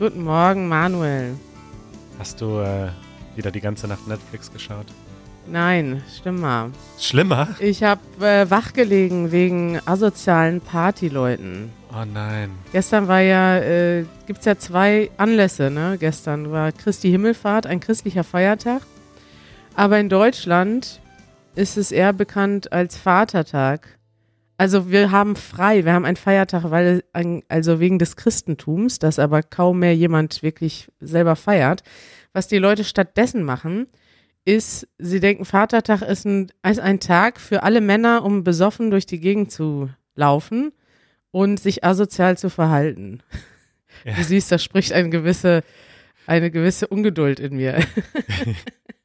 Guten 0.00 0.24
Morgen. 0.24 0.66
Manuel. 0.66 1.34
Hast 2.18 2.40
du 2.40 2.60
äh, 2.60 2.88
wieder 3.36 3.50
die 3.50 3.60
ganze 3.60 3.86
Nacht 3.86 4.08
Netflix 4.08 4.50
geschaut? 4.50 4.86
Nein, 5.46 6.02
schlimmer. 6.16 6.70
Schlimmer? 6.98 7.48
Ich 7.58 7.82
habe 7.82 8.00
äh, 8.18 8.48
wachgelegen 8.48 9.30
wegen 9.30 9.78
asozialen 9.84 10.62
Partyleuten. 10.62 11.70
Oh 11.92 12.06
nein. 12.10 12.50
Gestern 12.72 13.08
war 13.08 13.20
ja, 13.20 13.58
äh, 13.58 14.06
gibt 14.26 14.38
es 14.38 14.46
ja 14.46 14.56
zwei 14.56 15.10
Anlässe, 15.18 15.70
ne? 15.70 15.98
Gestern 16.00 16.50
war 16.50 16.72
Christi 16.72 17.10
Himmelfahrt, 17.10 17.66
ein 17.66 17.80
christlicher 17.80 18.24
Feiertag. 18.24 18.80
Aber 19.74 19.98
in 19.98 20.08
Deutschland 20.08 21.02
ist 21.54 21.76
es 21.76 21.92
eher 21.92 22.14
bekannt 22.14 22.72
als 22.72 22.96
Vatertag. 22.96 23.98
Also 24.60 24.90
wir 24.90 25.10
haben 25.10 25.36
frei, 25.36 25.86
wir 25.86 25.94
haben 25.94 26.04
einen 26.04 26.18
Feiertag, 26.18 26.70
weil 26.70 27.02
also 27.48 27.80
wegen 27.80 27.98
des 27.98 28.14
Christentums, 28.16 28.98
das 28.98 29.18
aber 29.18 29.42
kaum 29.42 29.78
mehr 29.78 29.96
jemand 29.96 30.42
wirklich 30.42 30.92
selber 31.00 31.34
feiert. 31.34 31.82
Was 32.34 32.46
die 32.46 32.58
Leute 32.58 32.84
stattdessen 32.84 33.42
machen, 33.42 33.86
ist, 34.44 34.86
sie 34.98 35.18
denken, 35.18 35.46
Vatertag 35.46 36.02
ist 36.02 36.26
ein, 36.26 36.52
ist 36.62 36.78
ein 36.78 37.00
Tag 37.00 37.40
für 37.40 37.62
alle 37.62 37.80
Männer, 37.80 38.22
um 38.22 38.44
besoffen 38.44 38.90
durch 38.90 39.06
die 39.06 39.18
Gegend 39.18 39.50
zu 39.50 39.88
laufen 40.14 40.72
und 41.30 41.58
sich 41.58 41.82
asozial 41.82 42.36
zu 42.36 42.50
verhalten. 42.50 43.22
Ja. 44.04 44.12
Du 44.12 44.24
siehst, 44.24 44.52
da 44.52 44.58
spricht 44.58 44.92
eine 44.92 45.08
gewisse, 45.08 45.64
eine 46.26 46.50
gewisse 46.50 46.86
Ungeduld 46.86 47.40
in 47.40 47.56
mir. 47.56 47.78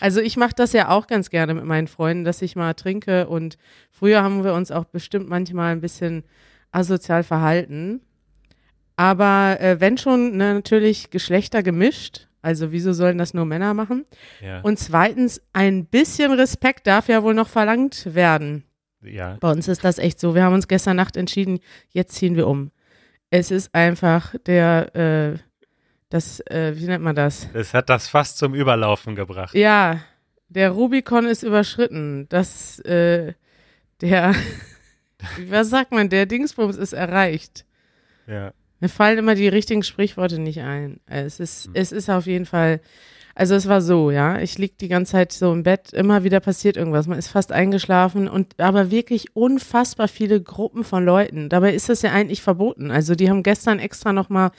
Also 0.00 0.20
ich 0.20 0.36
mache 0.36 0.54
das 0.54 0.72
ja 0.72 0.88
auch 0.88 1.06
ganz 1.06 1.30
gerne 1.30 1.54
mit 1.54 1.64
meinen 1.64 1.88
Freunden, 1.88 2.24
dass 2.24 2.42
ich 2.42 2.56
mal 2.56 2.74
trinke 2.74 3.28
und 3.28 3.58
früher 3.90 4.22
haben 4.22 4.44
wir 4.44 4.54
uns 4.54 4.70
auch 4.70 4.84
bestimmt 4.84 5.28
manchmal 5.28 5.72
ein 5.72 5.80
bisschen 5.80 6.24
asozial 6.70 7.22
verhalten. 7.22 8.00
Aber 8.96 9.58
äh, 9.60 9.80
wenn 9.80 9.98
schon 9.98 10.36
ne, 10.36 10.54
natürlich 10.54 11.10
Geschlechter 11.10 11.62
gemischt, 11.62 12.28
also 12.42 12.72
wieso 12.72 12.92
sollen 12.92 13.18
das 13.18 13.34
nur 13.34 13.44
Männer 13.44 13.74
machen? 13.74 14.04
Ja. 14.40 14.60
Und 14.60 14.78
zweitens, 14.78 15.42
ein 15.52 15.86
bisschen 15.86 16.32
Respekt 16.32 16.86
darf 16.86 17.08
ja 17.08 17.22
wohl 17.22 17.34
noch 17.34 17.48
verlangt 17.48 18.14
werden. 18.14 18.64
Ja. 19.02 19.36
Bei 19.40 19.50
uns 19.50 19.68
ist 19.68 19.84
das 19.84 19.98
echt 19.98 20.20
so. 20.20 20.34
Wir 20.34 20.44
haben 20.44 20.54
uns 20.54 20.68
gestern 20.68 20.96
Nacht 20.96 21.16
entschieden, 21.16 21.60
jetzt 21.90 22.14
ziehen 22.14 22.36
wir 22.36 22.46
um. 22.46 22.70
Es 23.30 23.50
ist 23.50 23.74
einfach 23.74 24.34
der 24.46 24.94
äh, 24.94 25.38
das, 26.08 26.40
äh, 26.46 26.72
wie 26.76 26.86
nennt 26.86 27.02
man 27.02 27.16
das? 27.16 27.48
Es 27.52 27.74
hat 27.74 27.88
das 27.88 28.08
fast 28.08 28.38
zum 28.38 28.54
Überlaufen 28.54 29.14
gebracht. 29.14 29.54
Ja, 29.54 30.00
der 30.48 30.70
Rubikon 30.70 31.26
ist 31.26 31.42
überschritten. 31.42 32.26
Das, 32.28 32.78
äh, 32.80 33.34
der, 34.00 34.34
was 35.48 35.70
sagt 35.70 35.92
man, 35.92 36.08
der 36.08 36.26
Dingsbums 36.26 36.76
ist 36.76 36.92
erreicht. 36.92 37.64
Ja. 38.26 38.52
Mir 38.80 38.88
fallen 38.88 39.18
immer 39.18 39.34
die 39.34 39.48
richtigen 39.48 39.82
Sprichworte 39.82 40.38
nicht 40.38 40.60
ein. 40.60 41.00
Es 41.06 41.40
ist, 41.40 41.66
hm. 41.66 41.72
es 41.74 41.92
ist 41.92 42.10
auf 42.10 42.26
jeden 42.26 42.46
Fall, 42.46 42.80
also 43.34 43.54
es 43.54 43.66
war 43.66 43.80
so, 43.80 44.10
ja, 44.10 44.38
ich 44.38 44.58
lieg 44.58 44.78
die 44.78 44.88
ganze 44.88 45.12
Zeit 45.12 45.32
so 45.32 45.52
im 45.52 45.62
Bett, 45.62 45.92
immer 45.92 46.24
wieder 46.24 46.40
passiert 46.40 46.76
irgendwas, 46.76 47.06
man 47.06 47.18
ist 47.18 47.28
fast 47.28 47.52
eingeschlafen 47.52 48.28
und 48.28 48.60
aber 48.60 48.90
wirklich 48.90 49.34
unfassbar 49.34 50.08
viele 50.08 50.42
Gruppen 50.42 50.84
von 50.84 51.04
Leuten. 51.04 51.48
Dabei 51.48 51.74
ist 51.74 51.88
das 51.88 52.02
ja 52.02 52.12
eigentlich 52.12 52.42
verboten. 52.42 52.90
Also 52.90 53.14
die 53.14 53.30
haben 53.30 53.42
gestern 53.42 53.78
extra 53.78 54.12
nochmal 54.12 54.50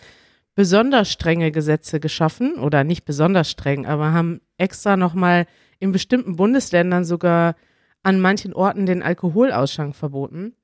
besonders 0.57 1.11
strenge 1.11 1.51
Gesetze 1.51 1.99
geschaffen 1.99 2.55
oder 2.55 2.83
nicht 2.83 3.05
besonders 3.05 3.47
streng, 3.47 3.85
aber 3.85 4.11
haben 4.11 4.41
extra 4.57 4.97
nochmal 4.97 5.45
in 5.77 5.91
bestimmten 5.91 6.35
Bundesländern 6.35 7.05
sogar 7.05 7.55
an 8.01 8.19
manchen 8.19 8.53
Orten 8.53 8.87
den 8.87 9.03
Alkoholausschank 9.03 9.95
verboten. 9.95 10.55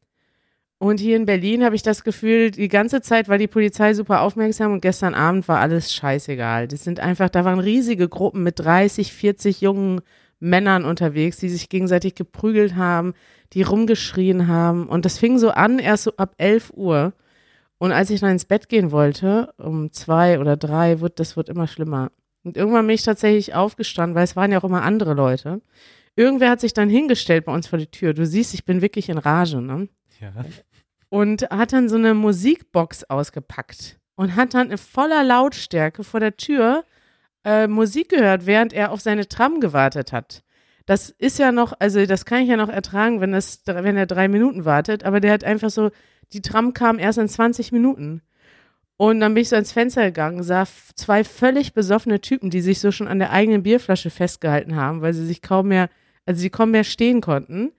Und 0.79 1.00
hier 1.00 1.16
in 1.16 1.28
Berlin 1.28 1.63
habe 1.63 1.75
ich 1.75 1.84
das 1.84 2.03
Gefühl, 2.03 2.50
die 2.50 2.69
ganze 2.69 3.01
Zeit 3.01 3.29
war 3.29 3.38
die 3.38 3.47
Polizei 3.47 3.94
super 3.94 4.22
aufmerksam 4.22 4.73
und 4.73 4.81
gestern 4.81 5.13
Abend 5.13 5.47
war 5.47 5.59
alles 5.59 5.94
scheißegal. 5.94 6.67
Das 6.67 6.84
sind 6.84 7.00
einfach, 7.00 7.29
da 7.29 7.46
waren 7.46 7.59
riesige 7.59 8.09
Gruppen 8.09 8.41
mit 8.41 8.59
30, 8.59 9.13
40 9.13 9.62
jungen 9.62 10.01
Männern 10.40 10.85
unterwegs, 10.85 11.38
die 11.38 11.50
sich 11.50 11.69
gegenseitig 11.69 12.16
geprügelt 12.16 12.75
haben, 12.75 13.13
die 13.53 13.62
rumgeschrien 13.62 14.47
haben. 14.47 14.88
Und 14.88 15.06
das 15.06 15.19
fing 15.19 15.38
so 15.38 15.51
an, 15.51 15.78
erst 15.78 16.06
so 16.06 16.16
ab 16.17 16.34
11 16.40 16.73
Uhr. 16.75 17.13
Und 17.83 17.91
als 17.91 18.09
ich 18.11 18.21
dann 18.21 18.31
ins 18.31 18.45
Bett 18.45 18.69
gehen 18.69 18.91
wollte, 18.94 19.53
um 19.57 19.91
zwei 19.91 20.39
oder 20.39 20.55
drei, 20.55 21.01
wird 21.01 21.19
das 21.19 21.35
wird 21.35 21.49
immer 21.49 21.67
schlimmer. 21.67 22.13
Und 22.45 22.55
irgendwann 22.55 22.88
bin 22.88 22.95
ich 22.95 23.03
tatsächlich 23.03 23.55
aufgestanden, 23.55 24.16
weil 24.16 24.23
es 24.23 24.38
waren 24.38 24.53
ja 24.53 24.59
auch 24.59 24.63
immer 24.63 24.83
andere 24.83 25.13
Leute. 25.13 25.61
Irgendwer 26.16 26.49
hat 26.49 26.61
sich 26.61 26.73
dann 26.73 26.88
hingestellt 26.88 27.43
bei 27.43 27.53
uns 27.53 27.67
vor 27.67 27.77
die 27.77 27.91
Tür. 27.91 28.13
Du 28.13 28.25
siehst, 28.25 28.53
ich 28.53 28.63
bin 28.63 28.81
wirklich 28.81 29.09
in 29.09 29.17
Rage, 29.17 29.59
ne? 29.59 29.89
Ja. 30.22 30.31
Und 31.09 31.41
hat 31.49 31.73
dann 31.73 31.89
so 31.89 31.97
eine 31.97 32.13
Musikbox 32.13 33.03
ausgepackt 33.09 33.99
und 34.16 34.38
hat 34.38 34.53
dann 34.53 34.72
in 34.72 34.77
voller 34.77 35.25
Lautstärke 35.25 36.05
vor 36.05 36.22
der 36.22 36.38
Tür 36.38 36.85
äh, 37.43 37.67
Musik 37.67 38.07
gehört, 38.07 38.45
während 38.45 38.72
er 38.72 38.93
auf 38.93 39.01
seine 39.01 39.27
Tram 39.27 39.59
gewartet 39.59 40.13
hat. 40.13 40.41
Das 40.85 41.09
ist 41.09 41.38
ja 41.38 41.51
noch, 41.51 41.73
also 41.79 42.05
das 42.05 42.23
kann 42.23 42.43
ich 42.43 42.47
ja 42.47 42.55
noch 42.55 42.69
ertragen, 42.69 43.19
wenn, 43.19 43.33
das, 43.33 43.63
wenn 43.66 43.97
er 43.97 44.05
drei 44.05 44.29
Minuten 44.29 44.63
wartet, 44.63 45.03
aber 45.03 45.19
der 45.19 45.33
hat 45.33 45.43
einfach 45.43 45.69
so 45.69 45.91
die 46.33 46.41
Tram 46.41 46.73
kam 46.73 46.99
erst 46.99 47.19
in 47.19 47.27
20 47.27 47.71
Minuten. 47.71 48.21
Und 48.97 49.19
dann 49.19 49.33
bin 49.33 49.41
ich 49.41 49.49
so 49.49 49.55
ins 49.55 49.71
Fenster 49.71 50.05
gegangen, 50.05 50.44
sah 50.44 50.66
zwei 50.95 51.23
völlig 51.23 51.73
besoffene 51.73 52.21
Typen, 52.21 52.49
die 52.49 52.61
sich 52.61 52.79
so 52.79 52.91
schon 52.91 53.07
an 53.07 53.19
der 53.19 53.31
eigenen 53.31 53.63
Bierflasche 53.63 54.09
festgehalten 54.09 54.75
haben, 54.75 55.01
weil 55.01 55.13
sie 55.13 55.25
sich 55.25 55.41
kaum 55.41 55.67
mehr, 55.69 55.89
also 56.25 56.39
sie 56.39 56.49
kaum 56.49 56.72
mehr 56.72 56.83
stehen 56.83 57.22
konnten. 57.22 57.72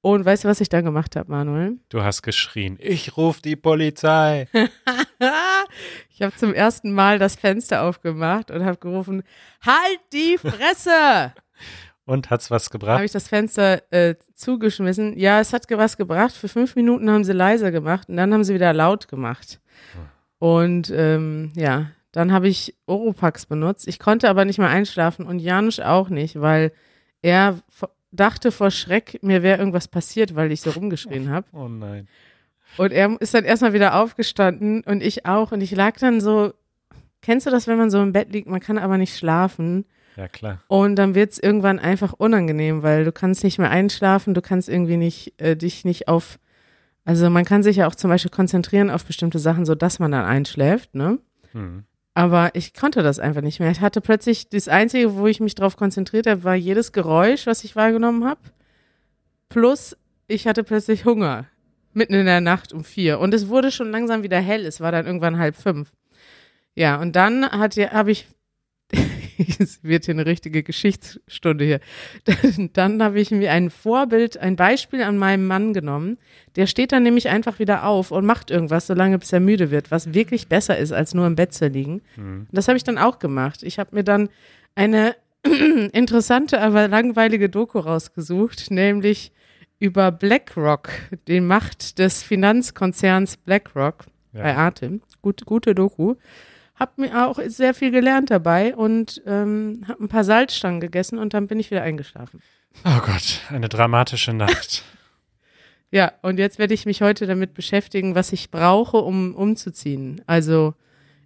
Und 0.00 0.24
weißt 0.24 0.44
du, 0.44 0.48
was 0.48 0.60
ich 0.60 0.68
dann 0.68 0.84
gemacht 0.84 1.16
habe, 1.16 1.30
Manuel? 1.30 1.78
Du 1.88 2.02
hast 2.02 2.22
geschrien, 2.22 2.76
ich 2.78 3.16
rufe 3.16 3.40
die 3.40 3.56
Polizei. 3.56 4.48
ich 6.10 6.20
habe 6.20 6.36
zum 6.36 6.52
ersten 6.52 6.92
Mal 6.92 7.18
das 7.18 7.36
Fenster 7.36 7.82
aufgemacht 7.82 8.50
und 8.50 8.64
habe 8.64 8.76
gerufen, 8.76 9.22
halt 9.64 10.00
die 10.12 10.36
Fresse! 10.38 11.32
Und 12.06 12.30
hat's 12.30 12.50
was 12.50 12.70
gebracht? 12.70 12.96
Habe 12.96 13.04
ich 13.04 13.12
das 13.12 13.28
Fenster 13.28 13.82
äh, 13.90 14.16
zugeschmissen. 14.34 15.18
Ja, 15.18 15.40
es 15.40 15.52
hat 15.52 15.66
was 15.70 15.96
gebracht. 15.96 16.32
Für 16.32 16.48
fünf 16.48 16.76
Minuten 16.76 17.10
haben 17.10 17.24
sie 17.24 17.32
leiser 17.32 17.70
gemacht 17.70 18.08
und 18.08 18.16
dann 18.16 18.32
haben 18.32 18.44
sie 18.44 18.54
wieder 18.54 18.72
laut 18.72 19.08
gemacht. 19.08 19.60
Hm. 19.92 20.00
Und 20.38 20.92
ähm, 20.94 21.52
ja, 21.54 21.86
dann 22.12 22.32
habe 22.32 22.48
ich 22.48 22.76
Oropax 22.86 23.46
benutzt. 23.46 23.88
Ich 23.88 23.98
konnte 23.98 24.28
aber 24.28 24.44
nicht 24.44 24.58
mehr 24.58 24.68
einschlafen 24.68 25.26
und 25.26 25.38
Janusz 25.38 25.80
auch 25.80 26.10
nicht, 26.10 26.40
weil 26.40 26.72
er 27.22 27.58
dachte 28.12 28.52
vor 28.52 28.70
Schreck, 28.70 29.18
mir 29.22 29.42
wäre 29.42 29.58
irgendwas 29.58 29.88
passiert, 29.88 30.34
weil 30.34 30.52
ich 30.52 30.60
so 30.60 30.70
rumgeschrien 30.70 31.30
habe. 31.30 31.46
Oh 31.52 31.68
nein. 31.68 32.06
Und 32.76 32.92
er 32.92 33.20
ist 33.20 33.34
dann 33.34 33.44
erstmal 33.44 33.72
wieder 33.72 34.00
aufgestanden 34.00 34.82
und 34.82 35.02
ich 35.02 35.26
auch. 35.26 35.52
Und 35.52 35.60
ich 35.60 35.70
lag 35.70 35.96
dann 35.98 36.20
so, 36.20 36.52
kennst 37.22 37.46
du 37.46 37.50
das, 37.50 37.66
wenn 37.66 37.78
man 37.78 37.90
so 37.90 38.02
im 38.02 38.12
Bett 38.12 38.32
liegt, 38.32 38.48
man 38.48 38.60
kann 38.60 38.78
aber 38.78 38.98
nicht 38.98 39.16
schlafen? 39.16 39.84
Ja, 40.16 40.28
klar. 40.28 40.62
Und 40.68 40.96
dann 40.96 41.14
wird 41.14 41.32
es 41.32 41.38
irgendwann 41.38 41.78
einfach 41.78 42.12
unangenehm, 42.12 42.82
weil 42.82 43.04
du 43.04 43.12
kannst 43.12 43.42
nicht 43.42 43.58
mehr 43.58 43.70
einschlafen, 43.70 44.34
du 44.34 44.42
kannst 44.42 44.68
irgendwie 44.68 44.96
nicht, 44.96 45.40
äh, 45.40 45.56
dich 45.56 45.84
nicht 45.84 46.08
auf, 46.08 46.38
also 47.04 47.28
man 47.30 47.44
kann 47.44 47.62
sich 47.62 47.76
ja 47.76 47.86
auch 47.88 47.94
zum 47.94 48.10
Beispiel 48.10 48.30
konzentrieren 48.30 48.90
auf 48.90 49.04
bestimmte 49.04 49.38
Sachen, 49.38 49.64
so 49.64 49.74
dass 49.74 49.98
man 49.98 50.12
dann 50.12 50.24
einschläft, 50.24 50.94
ne? 50.94 51.18
Mhm. 51.52 51.84
Aber 52.14 52.54
ich 52.54 52.74
konnte 52.74 53.02
das 53.02 53.18
einfach 53.18 53.40
nicht 53.42 53.58
mehr. 53.58 53.72
Ich 53.72 53.80
hatte 53.80 54.00
plötzlich, 54.00 54.48
das 54.48 54.68
Einzige, 54.68 55.16
wo 55.16 55.26
ich 55.26 55.40
mich 55.40 55.56
drauf 55.56 55.76
konzentriert 55.76 56.28
habe, 56.28 56.44
war 56.44 56.54
jedes 56.54 56.92
Geräusch, 56.92 57.46
was 57.46 57.64
ich 57.64 57.74
wahrgenommen 57.74 58.24
habe. 58.24 58.40
Plus, 59.48 59.96
ich 60.28 60.46
hatte 60.46 60.62
plötzlich 60.62 61.04
Hunger. 61.04 61.46
Mitten 61.92 62.14
in 62.14 62.26
der 62.26 62.40
Nacht 62.40 62.72
um 62.72 62.84
vier. 62.84 63.18
Und 63.18 63.34
es 63.34 63.48
wurde 63.48 63.72
schon 63.72 63.90
langsam 63.90 64.22
wieder 64.22 64.40
hell. 64.40 64.64
Es 64.64 64.80
war 64.80 64.92
dann 64.92 65.06
irgendwann 65.06 65.38
halb 65.38 65.56
fünf. 65.56 65.92
Ja, 66.76 67.00
und 67.00 67.16
dann 67.16 67.50
habe 67.50 68.12
ich 68.12 68.28
es 69.58 69.82
wird 69.82 70.04
hier 70.04 70.14
eine 70.14 70.26
richtige 70.26 70.62
Geschichtsstunde 70.62 71.64
hier. 71.64 71.80
Dann 72.72 73.02
habe 73.02 73.20
ich 73.20 73.30
mir 73.30 73.50
ein 73.50 73.70
Vorbild, 73.70 74.36
ein 74.36 74.56
Beispiel 74.56 75.02
an 75.02 75.18
meinem 75.18 75.46
Mann 75.46 75.72
genommen. 75.72 76.18
Der 76.56 76.66
steht 76.66 76.92
dann 76.92 77.02
nämlich 77.02 77.28
einfach 77.28 77.58
wieder 77.58 77.84
auf 77.84 78.10
und 78.10 78.24
macht 78.24 78.50
irgendwas, 78.50 78.86
solange 78.86 79.18
bis 79.18 79.32
er 79.32 79.40
müde 79.40 79.70
wird, 79.70 79.90
was 79.90 80.14
wirklich 80.14 80.48
besser 80.48 80.78
ist, 80.78 80.92
als 80.92 81.14
nur 81.14 81.26
im 81.26 81.34
Bett 81.34 81.52
zu 81.52 81.66
liegen. 81.66 82.02
Mhm. 82.16 82.46
Das 82.52 82.68
habe 82.68 82.76
ich 82.76 82.84
dann 82.84 82.98
auch 82.98 83.18
gemacht. 83.18 83.62
Ich 83.62 83.78
habe 83.78 83.94
mir 83.94 84.04
dann 84.04 84.28
eine 84.74 85.16
interessante, 85.92 86.60
aber 86.60 86.88
langweilige 86.88 87.48
Doku 87.48 87.78
rausgesucht, 87.78 88.70
nämlich 88.70 89.32
über 89.80 90.12
BlackRock, 90.12 90.90
die 91.26 91.40
Macht 91.40 91.98
des 91.98 92.22
Finanzkonzerns 92.22 93.36
BlackRock 93.38 94.06
ja. 94.32 94.42
bei 94.42 94.56
Arte. 94.56 95.00
Gut, 95.20 95.44
gute 95.44 95.74
Doku 95.74 96.14
habe 96.74 96.92
mir 96.96 97.26
auch 97.26 97.38
sehr 97.46 97.74
viel 97.74 97.90
gelernt 97.90 98.30
dabei 98.30 98.74
und 98.74 99.22
ähm, 99.26 99.84
habe 99.86 100.04
ein 100.04 100.08
paar 100.08 100.24
Salzstangen 100.24 100.80
gegessen 100.80 101.18
und 101.18 101.34
dann 101.34 101.46
bin 101.46 101.60
ich 101.60 101.70
wieder 101.70 101.82
eingeschlafen. 101.82 102.42
Oh 102.84 103.00
Gott, 103.00 103.40
eine 103.50 103.68
dramatische 103.68 104.32
Nacht. 104.32 104.82
ja, 105.90 106.12
und 106.22 106.38
jetzt 106.38 106.58
werde 106.58 106.74
ich 106.74 106.86
mich 106.86 107.02
heute 107.02 107.26
damit 107.26 107.54
beschäftigen, 107.54 108.14
was 108.14 108.32
ich 108.32 108.50
brauche, 108.50 108.96
um 108.96 109.34
umzuziehen. 109.34 110.22
Also 110.26 110.74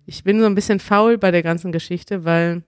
ich 0.04 0.24
bin 0.24 0.40
so 0.40 0.46
ein 0.46 0.54
bisschen 0.54 0.80
faul 0.80 1.16
bei 1.16 1.30
der 1.30 1.42
ganzen 1.42 1.72
Geschichte, 1.72 2.24
weil 2.24 2.62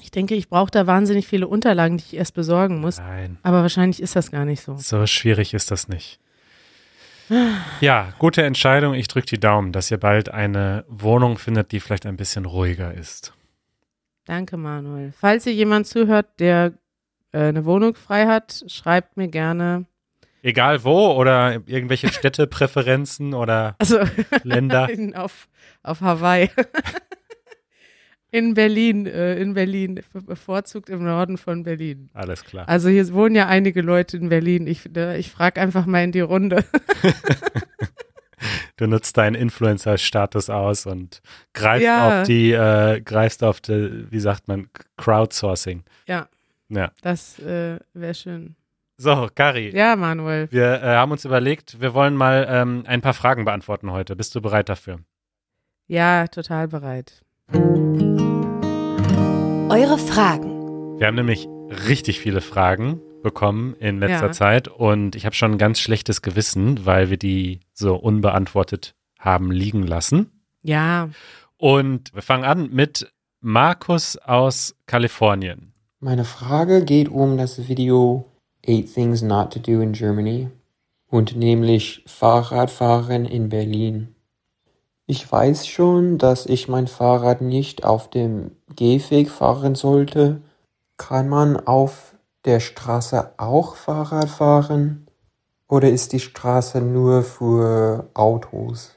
ich 0.00 0.12
denke, 0.12 0.36
ich 0.36 0.48
brauche 0.48 0.70
da 0.70 0.86
wahnsinnig 0.86 1.26
viele 1.26 1.48
Unterlagen, 1.48 1.96
die 1.96 2.04
ich 2.04 2.14
erst 2.14 2.34
besorgen 2.34 2.80
muss. 2.80 2.98
Nein. 2.98 3.38
Aber 3.42 3.62
wahrscheinlich 3.62 4.00
ist 4.00 4.14
das 4.14 4.30
gar 4.30 4.44
nicht 4.44 4.62
so. 4.62 4.76
So 4.76 5.06
schwierig 5.06 5.54
ist 5.54 5.72
das 5.72 5.88
nicht. 5.88 6.20
Ja, 7.80 8.12
gute 8.18 8.42
Entscheidung. 8.42 8.94
Ich 8.94 9.08
drücke 9.08 9.26
die 9.26 9.40
Daumen, 9.40 9.72
dass 9.72 9.90
ihr 9.90 9.98
bald 9.98 10.28
eine 10.28 10.84
Wohnung 10.88 11.38
findet, 11.38 11.72
die 11.72 11.80
vielleicht 11.80 12.06
ein 12.06 12.16
bisschen 12.16 12.44
ruhiger 12.44 12.92
ist. 12.94 13.32
Danke, 14.24 14.56
Manuel. 14.56 15.12
Falls 15.12 15.46
ihr 15.46 15.54
jemand 15.54 15.86
zuhört, 15.86 16.26
der 16.38 16.74
äh, 17.32 17.44
eine 17.44 17.64
Wohnung 17.64 17.94
frei 17.94 18.26
hat, 18.26 18.64
schreibt 18.68 19.16
mir 19.16 19.28
gerne. 19.28 19.86
Egal 20.42 20.84
wo 20.84 21.12
oder 21.12 21.54
irgendwelche 21.66 22.08
Städtepräferenzen 22.12 23.34
oder 23.34 23.74
also, 23.78 23.98
Länder. 24.42 24.88
auf, 25.14 25.48
auf 25.82 26.00
Hawaii. 26.00 26.50
In 28.30 28.52
Berlin, 28.54 29.06
äh, 29.06 29.36
in 29.36 29.54
Berlin, 29.54 30.00
bevorzugt 30.12 30.90
im 30.90 31.02
Norden 31.02 31.38
von 31.38 31.62
Berlin. 31.62 32.10
Alles 32.12 32.44
klar. 32.44 32.68
Also 32.68 32.90
hier 32.90 33.10
wohnen 33.14 33.34
ja 33.34 33.46
einige 33.46 33.80
Leute 33.80 34.18
in 34.18 34.28
Berlin. 34.28 34.66
Ich, 34.66 34.94
äh, 34.94 35.18
ich 35.18 35.30
frage 35.30 35.60
einfach 35.60 35.86
mal 35.86 36.04
in 36.04 36.12
die 36.12 36.20
Runde. 36.20 36.64
du 38.76 38.86
nutzt 38.86 39.16
deinen 39.16 39.34
Influencer-Status 39.34 40.50
aus 40.50 40.84
und 40.84 41.22
greifst 41.54 41.84
ja. 41.84 42.20
auf 42.20 42.26
die, 42.26 42.52
äh, 42.52 43.00
greifst 43.00 43.42
auf 43.42 43.62
die, 43.62 44.06
wie 44.10 44.20
sagt 44.20 44.46
man, 44.46 44.68
Crowdsourcing. 44.98 45.84
Ja. 46.06 46.28
Ja. 46.68 46.92
Das 47.00 47.38
äh, 47.38 47.78
wäre 47.94 48.14
schön. 48.14 48.56
So, 48.98 49.28
Kari. 49.34 49.74
Ja, 49.74 49.96
Manuel. 49.96 50.48
Wir 50.50 50.82
äh, 50.82 50.96
haben 50.96 51.12
uns 51.12 51.24
überlegt, 51.24 51.80
wir 51.80 51.94
wollen 51.94 52.16
mal 52.16 52.46
ähm, 52.50 52.82
ein 52.86 53.00
paar 53.00 53.14
Fragen 53.14 53.44
beantworten 53.44 53.92
heute. 53.92 54.16
Bist 54.16 54.34
du 54.34 54.40
bereit 54.42 54.68
dafür? 54.68 54.98
Ja, 55.86 56.26
total 56.26 56.68
bereit. 56.68 57.22
Eure 59.70 59.98
Fragen. 59.98 60.98
Wir 60.98 61.06
haben 61.06 61.14
nämlich 61.14 61.48
richtig 61.88 62.20
viele 62.20 62.40
Fragen 62.40 63.00
bekommen 63.22 63.74
in 63.80 63.98
letzter 64.00 64.26
ja. 64.26 64.32
Zeit 64.32 64.68
und 64.68 65.14
ich 65.14 65.26
habe 65.26 65.34
schon 65.34 65.52
ein 65.52 65.58
ganz 65.58 65.80
schlechtes 65.80 66.22
Gewissen, 66.22 66.86
weil 66.86 67.10
wir 67.10 67.16
die 67.16 67.60
so 67.72 67.96
unbeantwortet 67.96 68.94
haben 69.18 69.50
liegen 69.50 69.82
lassen. 69.82 70.30
Ja. 70.62 71.10
Und 71.56 72.14
wir 72.14 72.22
fangen 72.22 72.44
an 72.44 72.70
mit 72.70 73.12
Markus 73.40 74.16
aus 74.16 74.76
Kalifornien. 74.86 75.72
Meine 76.00 76.24
Frage 76.24 76.84
geht 76.84 77.08
um 77.08 77.36
das 77.36 77.68
Video 77.68 78.24
Eight 78.66 78.92
Things 78.92 79.22
Not 79.22 79.52
to 79.52 79.58
Do 79.58 79.80
in 79.80 79.92
Germany 79.92 80.48
und 81.08 81.36
nämlich 81.36 82.04
Fahrradfahren 82.06 83.24
in 83.24 83.48
Berlin. 83.48 84.14
Ich 85.10 85.32
weiß 85.32 85.66
schon, 85.66 86.18
dass 86.18 86.44
ich 86.44 86.68
mein 86.68 86.86
Fahrrad 86.86 87.40
nicht 87.40 87.82
auf 87.82 88.10
dem 88.10 88.50
Gehweg 88.76 89.30
fahren 89.30 89.74
sollte. 89.74 90.42
Kann 90.98 91.30
man 91.30 91.56
auf 91.56 92.14
der 92.44 92.60
Straße 92.60 93.32
auch 93.38 93.74
Fahrrad 93.74 94.28
fahren? 94.28 95.06
Oder 95.66 95.88
ist 95.88 96.12
die 96.12 96.20
Straße 96.20 96.82
nur 96.82 97.22
für 97.22 98.10
Autos? 98.12 98.94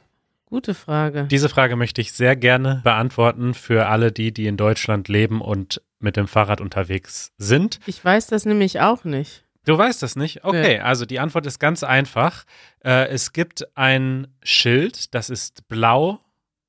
Gute 0.47 0.73
Frage. 0.73 1.27
Diese 1.31 1.47
Frage 1.47 1.77
möchte 1.77 2.01
ich 2.01 2.11
sehr 2.11 2.35
gerne 2.35 2.81
beantworten 2.83 3.53
für 3.53 3.87
alle 3.87 4.11
die, 4.11 4.33
die 4.33 4.47
in 4.47 4.57
Deutschland 4.57 5.07
leben 5.07 5.39
und 5.39 5.81
mit 5.99 6.17
dem 6.17 6.27
Fahrrad 6.27 6.59
unterwegs 6.59 7.31
sind. 7.37 7.79
Ich 7.85 8.03
weiß 8.03 8.27
das 8.27 8.45
nämlich 8.45 8.81
auch 8.81 9.05
nicht. 9.05 9.45
Du 9.65 9.77
weißt 9.77 10.01
das 10.01 10.15
nicht? 10.15 10.43
Okay, 10.43 10.77
ja. 10.77 10.83
also 10.83 11.05
die 11.05 11.19
Antwort 11.19 11.45
ist 11.45 11.59
ganz 11.59 11.83
einfach. 11.83 12.45
Äh, 12.83 13.07
es 13.09 13.31
gibt 13.31 13.67
ein 13.77 14.27
Schild, 14.41 15.13
das 15.13 15.29
ist 15.29 15.67
blau, 15.67 16.19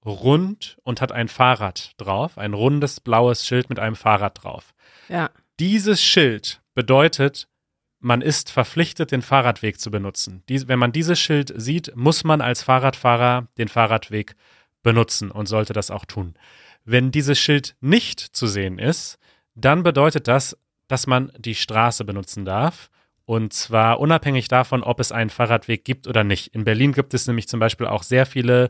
rund 0.04 0.78
und 0.82 1.00
hat 1.00 1.12
ein 1.12 1.28
Fahrrad 1.28 1.92
drauf. 1.96 2.36
Ein 2.36 2.54
rundes 2.54 3.00
blaues 3.00 3.46
Schild 3.46 3.70
mit 3.70 3.78
einem 3.78 3.96
Fahrrad 3.96 4.42
drauf. 4.42 4.74
Ja. 5.08 5.30
Dieses 5.58 6.02
Schild 6.02 6.60
bedeutet, 6.74 7.48
man 8.00 8.20
ist 8.20 8.50
verpflichtet, 8.50 9.12
den 9.12 9.22
Fahrradweg 9.22 9.80
zu 9.80 9.90
benutzen. 9.90 10.42
Dies, 10.48 10.66
wenn 10.66 10.78
man 10.78 10.92
dieses 10.92 11.20
Schild 11.20 11.52
sieht, 11.56 11.94
muss 11.94 12.24
man 12.24 12.40
als 12.40 12.62
Fahrradfahrer 12.62 13.46
den 13.58 13.68
Fahrradweg 13.68 14.34
benutzen 14.82 15.30
und 15.30 15.46
sollte 15.46 15.72
das 15.72 15.90
auch 15.90 16.04
tun. 16.04 16.34
Wenn 16.84 17.12
dieses 17.12 17.38
Schild 17.38 17.76
nicht 17.80 18.20
zu 18.20 18.48
sehen 18.48 18.80
ist, 18.80 19.18
dann 19.54 19.84
bedeutet 19.84 20.26
das, 20.26 20.58
dass 20.92 21.06
man 21.06 21.32
die 21.38 21.54
Straße 21.54 22.04
benutzen 22.04 22.44
darf. 22.44 22.90
Und 23.24 23.52
zwar 23.54 23.98
unabhängig 23.98 24.48
davon, 24.48 24.82
ob 24.82 25.00
es 25.00 25.10
einen 25.10 25.30
Fahrradweg 25.30 25.84
gibt 25.84 26.06
oder 26.06 26.22
nicht. 26.22 26.48
In 26.48 26.64
Berlin 26.64 26.92
gibt 26.92 27.14
es 27.14 27.26
nämlich 27.26 27.48
zum 27.48 27.60
Beispiel 27.60 27.86
auch 27.86 28.02
sehr 28.02 28.26
viele 28.26 28.68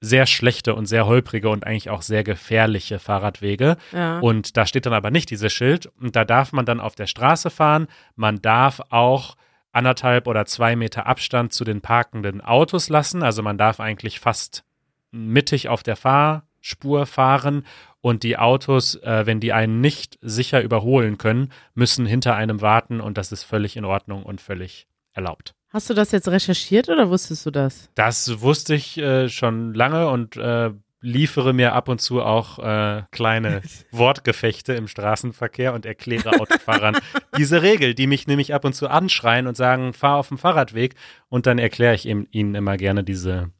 sehr 0.00 0.26
schlechte 0.26 0.74
und 0.74 0.86
sehr 0.86 1.06
holprige 1.06 1.48
und 1.48 1.66
eigentlich 1.66 1.90
auch 1.90 2.02
sehr 2.02 2.22
gefährliche 2.22 2.98
Fahrradwege. 2.98 3.78
Ja. 3.92 4.20
Und 4.20 4.56
da 4.56 4.66
steht 4.66 4.86
dann 4.86 4.92
aber 4.92 5.10
nicht 5.10 5.30
dieses 5.30 5.52
Schild. 5.52 5.90
Und 6.00 6.14
da 6.14 6.24
darf 6.24 6.52
man 6.52 6.66
dann 6.66 6.80
auf 6.80 6.94
der 6.94 7.06
Straße 7.06 7.50
fahren. 7.50 7.88
Man 8.14 8.40
darf 8.42 8.80
auch 8.90 9.36
anderthalb 9.72 10.26
oder 10.26 10.44
zwei 10.44 10.76
Meter 10.76 11.06
Abstand 11.06 11.52
zu 11.52 11.64
den 11.64 11.80
parkenden 11.80 12.40
Autos 12.40 12.90
lassen. 12.90 13.22
Also 13.22 13.42
man 13.42 13.58
darf 13.58 13.80
eigentlich 13.80 14.20
fast 14.20 14.64
mittig 15.10 15.68
auf 15.68 15.82
der 15.82 15.96
Fahrspur 15.96 17.06
fahren 17.06 17.64
und 18.00 18.22
die 18.22 18.38
Autos, 18.38 18.94
äh, 18.96 19.26
wenn 19.26 19.40
die 19.40 19.52
einen 19.52 19.80
nicht 19.80 20.18
sicher 20.20 20.62
überholen 20.62 21.18
können, 21.18 21.50
müssen 21.74 22.06
hinter 22.06 22.34
einem 22.34 22.60
warten 22.60 23.00
und 23.00 23.18
das 23.18 23.32
ist 23.32 23.44
völlig 23.44 23.76
in 23.76 23.84
Ordnung 23.84 24.22
und 24.22 24.40
völlig 24.40 24.86
erlaubt. 25.12 25.54
Hast 25.70 25.90
du 25.90 25.94
das 25.94 26.12
jetzt 26.12 26.28
recherchiert 26.28 26.88
oder 26.88 27.10
wusstest 27.10 27.44
du 27.44 27.50
das? 27.50 27.90
Das 27.94 28.40
wusste 28.40 28.74
ich 28.74 28.96
äh, 28.98 29.28
schon 29.28 29.74
lange 29.74 30.08
und 30.08 30.36
äh, 30.36 30.70
liefere 31.00 31.52
mir 31.52 31.74
ab 31.74 31.88
und 31.88 32.00
zu 32.00 32.22
auch 32.22 32.58
äh, 32.58 33.02
kleine 33.10 33.60
Wortgefechte 33.92 34.72
im 34.74 34.88
Straßenverkehr 34.88 35.74
und 35.74 35.86
erkläre 35.86 36.40
Autofahrern 36.40 36.96
diese 37.36 37.62
Regel, 37.62 37.94
die 37.94 38.06
mich 38.06 38.26
nämlich 38.26 38.54
ab 38.54 38.64
und 38.64 38.74
zu 38.74 38.88
anschreien 38.88 39.46
und 39.46 39.56
sagen, 39.56 39.92
fahr 39.92 40.16
auf 40.16 40.28
dem 40.28 40.38
Fahrradweg 40.38 40.94
und 41.28 41.46
dann 41.46 41.58
erkläre 41.58 41.94
ich 41.94 42.06
ihnen 42.06 42.54
immer 42.54 42.76
gerne 42.76 43.04
diese, 43.04 43.50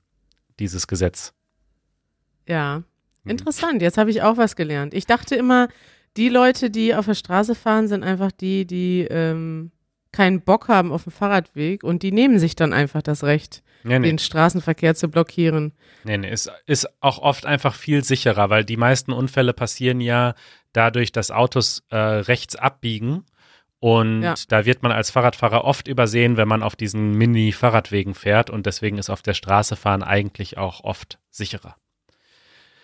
dieses 0.59 0.87
Gesetz. 0.87 1.35
Ja. 2.47 2.83
Interessant, 3.29 3.83
jetzt 3.83 3.99
habe 3.99 4.11
ich 4.11 4.23
auch 4.23 4.37
was 4.37 4.57
gelernt. 4.57 4.95
Ich 4.95 5.07
dachte 5.07 5.35
immer, 5.35 5.69
die 6.17 6.29
Leute, 6.29 6.71
die 6.71 6.95
auf 6.95 7.07
der 7.07 7.15
Straße 7.15 7.55
fahren, 7.55 7.89
sind 7.89 8.03
einfach 8.03 8.33
die, 8.33 8.67
die 8.67 9.07
ähm, 9.09 9.71
keinen 10.13 10.41
Bock 10.41 10.69
haben 10.69 10.93
auf 10.93 11.05
dem 11.05 11.13
Fahrradweg 11.13 11.85
und 11.85 12.03
die 12.03 12.13
nehmen 12.13 12.39
sich 12.39 12.57
dann 12.57 12.73
einfach 12.73 13.03
das 13.03 13.25
Recht, 13.25 13.63
nee, 13.85 13.99
nee. 13.99 14.09
den 14.09 14.19
Straßenverkehr 14.19 14.95
zu 14.95 15.09
blockieren. 15.09 15.73
Nee, 16.05 16.19
nee, 16.19 16.29
es 16.31 16.51
ist 16.67 16.89
auch 17.01 17.19
oft 17.19 17.47
einfach 17.47 17.75
viel 17.75 18.03
sicherer, 18.03 18.51
weil 18.51 18.65
die 18.65 18.77
meisten 18.77 19.13
Unfälle 19.13 19.53
passieren 19.53 20.01
ja 20.01 20.35
dadurch, 20.73 21.13
dass 21.13 21.31
Autos 21.31 21.83
äh, 21.91 21.97
rechts 21.97 22.57
abbiegen. 22.57 23.25
Und 23.81 24.23
ja. 24.23 24.35
da 24.49 24.65
wird 24.65 24.83
man 24.83 24.91
als 24.91 25.13
Fahrradfahrer 25.13 25.65
oft 25.65 25.87
übersehen, 25.87 26.37
wenn 26.37 26.49
man 26.49 26.65
auf 26.65 26.75
diesen 26.75 27.13
Mini-Fahrradwegen 27.13 28.15
fährt. 28.15 28.51
Und 28.51 28.67
deswegen 28.67 28.99
ist 28.99 29.09
auf 29.09 29.23
der 29.23 29.35
Straße 29.35 29.77
fahren 29.77 30.03
eigentlich 30.03 30.59
auch 30.59 30.83
oft 30.83 31.21
sicherer. 31.31 31.77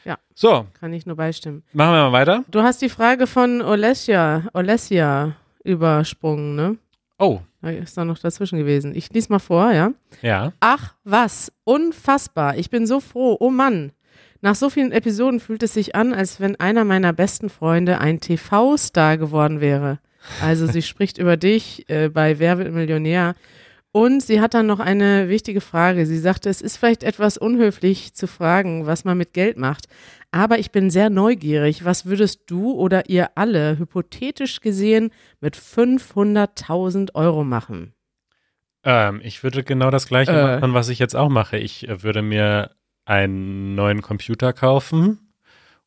Ja. 0.05 0.19
So. 0.35 0.67
Kann 0.79 0.93
ich 0.93 1.07
nur 1.07 1.17
beistimmen. 1.17 1.63
Machen 1.73 1.95
wir 1.95 2.11
mal 2.11 2.13
weiter. 2.13 2.45
Du 2.51 2.63
hast 2.63 2.83
die 2.83 2.89
Frage 2.89 3.27
von 3.27 3.63
Olesia, 3.63 4.45
Olesia 4.53 5.37
übersprungen, 5.65 6.55
ne? 6.55 6.77
Oh. 7.19 7.41
Da 7.63 7.71
ist 7.71 7.97
da 7.97 8.05
noch 8.05 8.19
dazwischen 8.19 8.59
gewesen. 8.59 8.95
Ich 8.95 9.11
lese 9.13 9.33
mal 9.33 9.39
vor, 9.39 9.73
ja? 9.73 9.93
Ja. 10.21 10.53
Ach, 10.61 10.95
was? 11.05 11.51
Unfassbar. 11.65 12.57
Ich 12.57 12.69
bin 12.69 12.87
so 12.87 13.01
froh. 13.01 13.37
Oh 13.41 13.51
Mann. 13.51 13.93
Nach 14.43 14.55
so 14.55 14.69
vielen 14.69 14.93
Episoden 14.93 15.41
fühlt 15.41 15.63
es 15.63 15.73
sich 15.73 15.95
an, 15.95 16.13
als 16.13 16.39
wenn 16.39 16.57
einer 16.61 16.85
meiner 16.85 17.15
besten 17.15 17.49
Freunde 17.49 17.99
ein 17.99 18.21
TV-Star 18.21 19.17
geworden 19.17 19.63
wäre. 19.63 20.01
Also 20.43 20.67
sie 20.67 20.83
spricht 20.83 21.17
über 21.17 21.39
dich 21.39 21.89
äh, 21.89 22.11
bei 22.11 22.39
Wer 22.39 22.59
wird 22.59 22.73
Millionär 22.73 23.37
und 23.95 24.25
sie 24.25 24.41
hat 24.41 24.55
dann 24.55 24.67
noch 24.67 24.81
eine 24.81 25.29
wichtige 25.29 25.61
Frage. 25.61 26.05
Sie 26.05 26.19
sagte, 26.19 26.51
es 26.51 26.61
ist 26.61 26.79
vielleicht 26.79 27.05
etwas 27.05 27.39
unhöflich 27.39 28.13
zu 28.13 28.27
fragen, 28.27 28.87
was 28.87 29.05
man 29.05 29.17
mit 29.17 29.33
Geld 29.33 29.57
macht. 29.57 29.87
Aber 30.33 30.59
ich 30.59 30.73
bin 30.73 30.91
sehr 30.91 31.11
neugierig. 31.11 31.85
Was 31.85 32.05
würdest 32.05 32.51
du 32.51 32.73
oder 32.73 33.09
ihr 33.09 33.31
alle 33.37 33.79
hypothetisch 33.79 34.61
gesehen 34.61 35.13
mit 35.41 35.57
500.000 35.57 37.15
Euro 37.15 37.45
machen? 37.45 37.95
Ähm, 38.83 39.21
ich 39.23 39.45
würde 39.45 39.63
genau 39.63 39.93
das 39.93 40.09
Gleiche 40.09 40.33
äh. 40.33 40.57
machen, 40.57 40.75
was 40.75 40.89
ich 40.89 40.99
jetzt 40.99 41.15
auch 41.15 41.29
mache. 41.29 41.59
Ich 41.59 41.89
äh, 41.89 42.03
würde 42.03 42.23
mir 42.23 42.73
einen 43.05 43.77
neuen 43.77 44.03
Computer 44.03 44.53
kaufen 44.53 45.21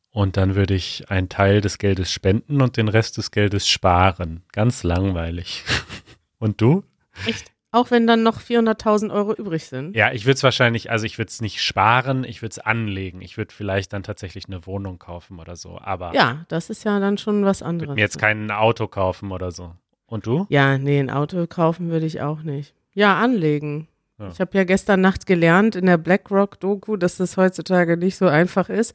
und 0.08 0.38
dann 0.38 0.54
würde 0.54 0.72
ich 0.72 1.10
einen 1.10 1.28
Teil 1.28 1.60
des 1.60 1.76
Geldes 1.76 2.10
spenden 2.10 2.62
und 2.62 2.78
den 2.78 2.88
Rest 2.88 3.18
des 3.18 3.32
Geldes 3.32 3.68
sparen. 3.68 4.44
Ganz 4.52 4.82
langweilig. 4.82 5.62
und 6.38 6.62
du? 6.62 6.84
Echt? 7.26 7.52
Auch 7.70 7.90
wenn 7.90 8.06
dann 8.06 8.22
noch 8.22 8.40
400.000 8.40 9.12
Euro 9.12 9.34
übrig 9.34 9.66
sind. 9.66 9.94
Ja, 9.94 10.10
ich 10.12 10.24
würde 10.24 10.36
es 10.36 10.42
wahrscheinlich, 10.42 10.90
also 10.90 11.04
ich 11.04 11.18
würde 11.18 11.28
es 11.28 11.42
nicht 11.42 11.62
sparen, 11.62 12.24
ich 12.24 12.40
würde 12.40 12.52
es 12.52 12.58
anlegen. 12.58 13.20
Ich 13.20 13.36
würde 13.36 13.54
vielleicht 13.54 13.92
dann 13.92 14.02
tatsächlich 14.02 14.46
eine 14.46 14.66
Wohnung 14.66 14.98
kaufen 14.98 15.38
oder 15.38 15.54
so. 15.54 15.78
Aber 15.78 16.14
ja, 16.14 16.46
das 16.48 16.70
ist 16.70 16.84
ja 16.84 16.98
dann 16.98 17.18
schon 17.18 17.44
was 17.44 17.62
anderes. 17.62 17.94
mir 17.94 18.00
jetzt 18.00 18.18
kein 18.18 18.50
Auto 18.50 18.86
kaufen 18.86 19.32
oder 19.32 19.50
so. 19.50 19.74
Und 20.06 20.24
du? 20.24 20.46
Ja, 20.48 20.78
nee, 20.78 20.98
ein 20.98 21.10
Auto 21.10 21.46
kaufen 21.46 21.90
würde 21.90 22.06
ich 22.06 22.22
auch 22.22 22.42
nicht. 22.42 22.74
Ja, 22.94 23.18
anlegen. 23.18 23.88
Ja. 24.18 24.28
Ich 24.28 24.40
habe 24.40 24.56
ja 24.56 24.64
gestern 24.64 25.02
Nacht 25.02 25.26
gelernt 25.26 25.76
in 25.76 25.86
der 25.86 25.98
BlackRock-Doku, 25.98 26.96
dass 26.96 27.18
das 27.18 27.36
heutzutage 27.36 27.98
nicht 27.98 28.16
so 28.16 28.26
einfach 28.26 28.70
ist. 28.70 28.94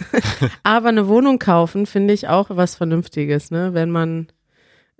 Aber 0.62 0.90
eine 0.90 1.08
Wohnung 1.08 1.38
kaufen 1.38 1.86
finde 1.86 2.12
ich 2.12 2.28
auch 2.28 2.48
was 2.50 2.76
Vernünftiges, 2.76 3.50
ne? 3.50 3.72
Wenn 3.72 3.90
man 3.90 4.28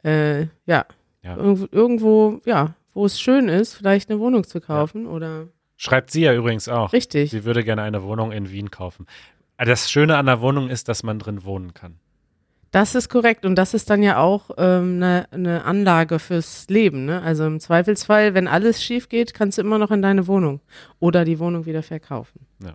äh, 0.03 0.47
ja, 0.67 0.87
ja. 1.23 1.37
irgendwo, 1.37 2.41
ja, 2.45 2.75
wo 2.95 3.07
es 3.07 3.21
schön 3.21 3.49
ist, 3.49 3.75
vielleicht 3.75 4.11
eine 4.11 4.21
Wohnung 4.21 4.45
zu 4.45 4.61
kaufen 4.61 5.05
ja. 5.05 5.11
oder. 5.11 5.49
Schreibt 5.77 6.11
sie 6.11 6.23
ja 6.23 6.35
übrigens 6.35 6.69
auch. 6.69 6.93
Richtig. 6.93 7.31
Sie 7.31 7.45
würde 7.45 7.65
gerne 7.65 7.83
eine 7.83 8.03
Wohnung 8.03 8.33
in 8.33 8.51
Wien 8.51 8.71
kaufen. 8.71 9.07
Das 9.59 9.91
Schöne 9.91 10.17
an 10.17 10.27
der 10.27 10.41
Wohnung 10.41 10.69
ist, 10.69 10.89
dass 10.89 11.03
man 11.03 11.19
drin 11.19 11.45
wohnen 11.45 11.75
kann. 11.75 11.99
Das 12.73 12.95
ist 12.95 13.11
korrekt 13.11 13.45
und 13.45 13.55
das 13.57 13.75
ist 13.75 13.91
dann 13.91 14.03
ja 14.03 14.17
auch 14.17 14.51
ähm, 14.57 14.97
eine, 14.97 15.27
eine 15.31 15.65
Anlage 15.65 16.19
fürs 16.19 16.67
Leben. 16.71 17.05
Ne? 17.05 17.21
Also 17.21 17.45
im 17.45 17.61
Zweifelsfall, 17.61 18.33
wenn 18.33 18.49
alles 18.49 18.83
schief 18.83 19.11
geht, 19.11 19.35
kannst 19.35 19.59
du 19.59 19.63
immer 19.63 19.77
noch 19.77 19.91
in 19.91 20.01
deine 20.01 20.27
Wohnung 20.27 20.61
oder 20.99 21.27
die 21.27 21.39
Wohnung 21.39 21.67
wieder 21.67 21.83
verkaufen. 21.83 22.47
Ja. 22.65 22.75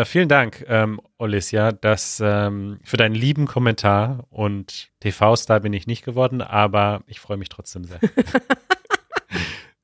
Äh, 0.00 0.04
vielen 0.04 0.28
Dank, 0.28 0.64
ähm, 0.68 1.00
Alicia, 1.18 1.72
dass, 1.72 2.22
ähm, 2.24 2.78
für 2.84 2.96
deinen 2.96 3.16
lieben 3.16 3.46
Kommentar 3.46 4.24
und 4.30 4.90
TV-Star 5.00 5.60
bin 5.60 5.72
ich 5.72 5.88
nicht 5.88 6.04
geworden, 6.04 6.40
aber 6.40 7.02
ich 7.08 7.18
freue 7.18 7.36
mich 7.36 7.48
trotzdem 7.48 7.84
sehr. 7.84 7.98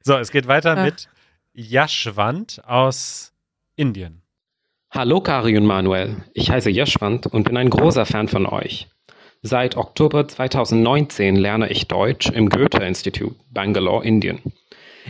so, 0.04 0.16
es 0.16 0.30
geht 0.30 0.48
weiter 0.48 0.76
Ach. 0.76 0.84
mit 0.84 1.08
Yashwant 1.54 2.62
aus 2.66 3.32
Indien. 3.76 4.22
Hallo 4.90 5.20
Kari 5.20 5.56
und 5.56 5.64
Manuel, 5.64 6.16
ich 6.34 6.50
heiße 6.50 6.70
Yashwant 6.70 7.26
und 7.26 7.44
bin 7.44 7.56
ein 7.56 7.70
großer 7.70 8.04
Fan 8.04 8.28
von 8.28 8.46
euch. 8.46 8.88
Seit 9.42 9.76
Oktober 9.76 10.28
2019 10.28 11.36
lerne 11.36 11.70
ich 11.70 11.88
Deutsch 11.88 12.28
im 12.30 12.48
Goethe-Institut, 12.48 13.34
Bangalore, 13.50 14.04
Indien. 14.04 14.40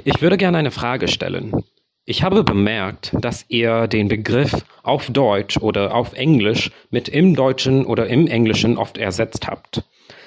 Ich 0.05 0.23
würde 0.23 0.37
gerne 0.37 0.59
eine 0.59 0.71
Frage 0.71 1.09
stellen. 1.09 1.65
Ich 2.05 2.23
habe 2.23 2.43
bemerkt, 2.43 3.15
dass 3.21 3.45
ihr 3.49 3.87
den 3.87 4.09
Begriff 4.09 4.65
auf 4.83 5.11
Deutsch 5.11 5.59
oder 5.59 5.95
auf 5.95 6.15
Englisch 6.15 6.71
mit 6.91 7.09
im 7.09 7.37
Deutschen 7.37 7.85
oder 7.85 8.09
im 8.09 8.27
Englischen 8.27 8.79
oft 8.79 8.99
ersetzt 8.99 9.47
habt. 9.47 9.85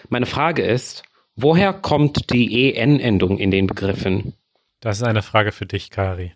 Meine 0.10 0.26
Frage 0.26 0.62
ist, 0.62 1.04
woher 1.36 1.74
kommt 1.74 2.32
die 2.32 2.74
EN-Endung 2.74 3.38
in 3.38 3.52
den 3.52 3.68
Begriffen? 3.68 4.34
Das 4.86 4.98
ist 4.98 5.04
eine 5.04 5.24
Frage 5.24 5.52
für 5.52 5.66
dich, 5.66 5.90
Kari. 5.90 6.34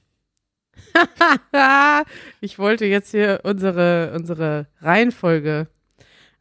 ich 2.42 2.58
wollte 2.58 2.86
jetzt 2.86 3.12
hier 3.12 3.42
unsere, 3.44 4.12
unsere 4.16 4.66
Reihenfolge 4.82 5.68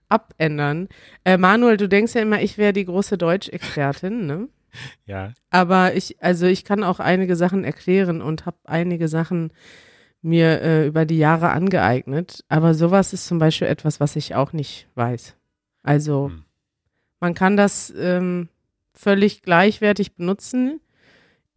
abändern. 0.09 0.89
Äh, 1.27 1.37
Manuel, 1.37 1.77
du 1.77 1.87
denkst 1.87 2.15
ja 2.15 2.23
immer, 2.23 2.41
ich 2.41 2.57
wäre 2.57 2.73
die 2.73 2.87
große 2.87 3.19
Deutschexpertin, 3.19 4.25
ne? 4.25 4.49
Ja. 5.05 5.35
Aber 5.51 5.95
ich, 5.97 6.23
also 6.23 6.47
ich 6.47 6.65
kann 6.65 6.83
auch 6.83 6.99
einige 6.99 7.37
Sachen 7.37 7.63
erklären 7.63 8.23
und 8.23 8.47
habe 8.47 8.57
einige 8.65 9.09
Sachen 9.09 9.53
mir 10.23 10.63
äh, 10.63 10.87
über 10.87 11.05
die 11.05 11.19
Jahre 11.19 11.51
angeeignet. 11.51 12.43
Aber 12.49 12.73
sowas 12.73 13.13
ist 13.13 13.27
zum 13.27 13.39
Beispiel 13.39 13.69
etwas, 13.69 14.01
was 14.01 14.17
ich 14.17 14.35
auch 14.35 14.55
nicht 14.55 14.89
weiß. 14.95 15.37
Also 15.83 16.29
hm. 16.31 16.45
man 17.21 17.35
kann 17.35 17.59
das 17.59 17.93
ähm, 17.99 18.49
völlig 18.95 19.43
gleichwertig 19.43 20.17
benutzen 20.17 20.81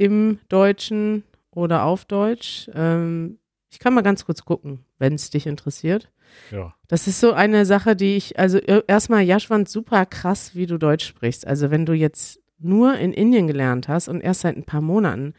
im 0.01 0.39
Deutschen 0.49 1.23
oder 1.51 1.83
auf 1.83 2.05
Deutsch. 2.05 2.67
Ähm, 2.73 3.37
ich 3.69 3.77
kann 3.77 3.93
mal 3.93 4.01
ganz 4.01 4.25
kurz 4.25 4.43
gucken, 4.43 4.83
wenn 4.97 5.13
es 5.13 5.29
dich 5.29 5.45
interessiert. 5.45 6.09
Ja. 6.49 6.73
Das 6.87 7.05
ist 7.05 7.19
so 7.19 7.33
eine 7.33 7.67
Sache, 7.67 7.95
die 7.95 8.17
ich, 8.17 8.39
also 8.39 8.57
erstmal, 8.57 9.21
Jaschwand, 9.21 9.69
super 9.69 10.07
krass, 10.07 10.55
wie 10.55 10.65
du 10.65 10.79
Deutsch 10.79 11.05
sprichst. 11.05 11.45
Also 11.45 11.69
wenn 11.69 11.85
du 11.85 11.93
jetzt 11.93 12.39
nur 12.57 12.95
in 12.97 13.13
Indien 13.13 13.45
gelernt 13.45 13.87
hast 13.87 14.07
und 14.07 14.21
erst 14.21 14.41
seit 14.41 14.57
ein 14.57 14.65
paar 14.65 14.81
Monaten, 14.81 15.35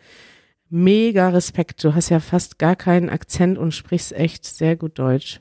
mega 0.71 1.31
Respekt. 1.31 1.83
Du 1.83 1.97
hast 1.97 2.11
ja 2.11 2.21
fast 2.21 2.61
gar 2.61 2.77
keinen 2.77 3.11
Akzent 3.11 3.59
und 3.59 3.75
sprichst 3.75 4.13
echt 4.13 4.45
sehr 4.45 4.77
gut 4.77 4.97
Deutsch. 4.97 5.41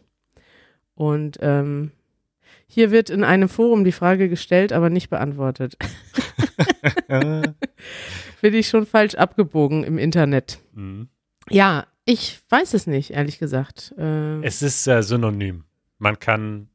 Und 0.95 1.37
ähm, 1.41 1.91
hier 2.65 2.89
wird 2.89 3.11
in 3.11 3.23
einem 3.23 3.49
Forum 3.49 3.83
die 3.83 3.91
Frage 3.91 4.29
gestellt, 4.29 4.73
aber 4.73 4.89
nicht 4.89 5.11
beantwortet. 5.11 5.77
Bin 8.41 8.53
ich 8.53 8.67
schon 8.67 8.85
falsch 8.85 9.15
abgebogen 9.15 9.83
im 9.83 9.97
Internet. 9.97 10.59
Mhm. 10.73 11.09
Ja, 11.49 11.85
ich 12.05 12.39
weiß 12.49 12.73
es 12.73 12.87
nicht, 12.87 13.11
ehrlich 13.11 13.39
gesagt. 13.39 13.93
Äh, 13.97 14.43
es 14.43 14.61
ist 14.61 14.87
äh, 14.87 15.03
synonym. 15.03 15.65
Man 15.97 16.19
kann 16.19 16.69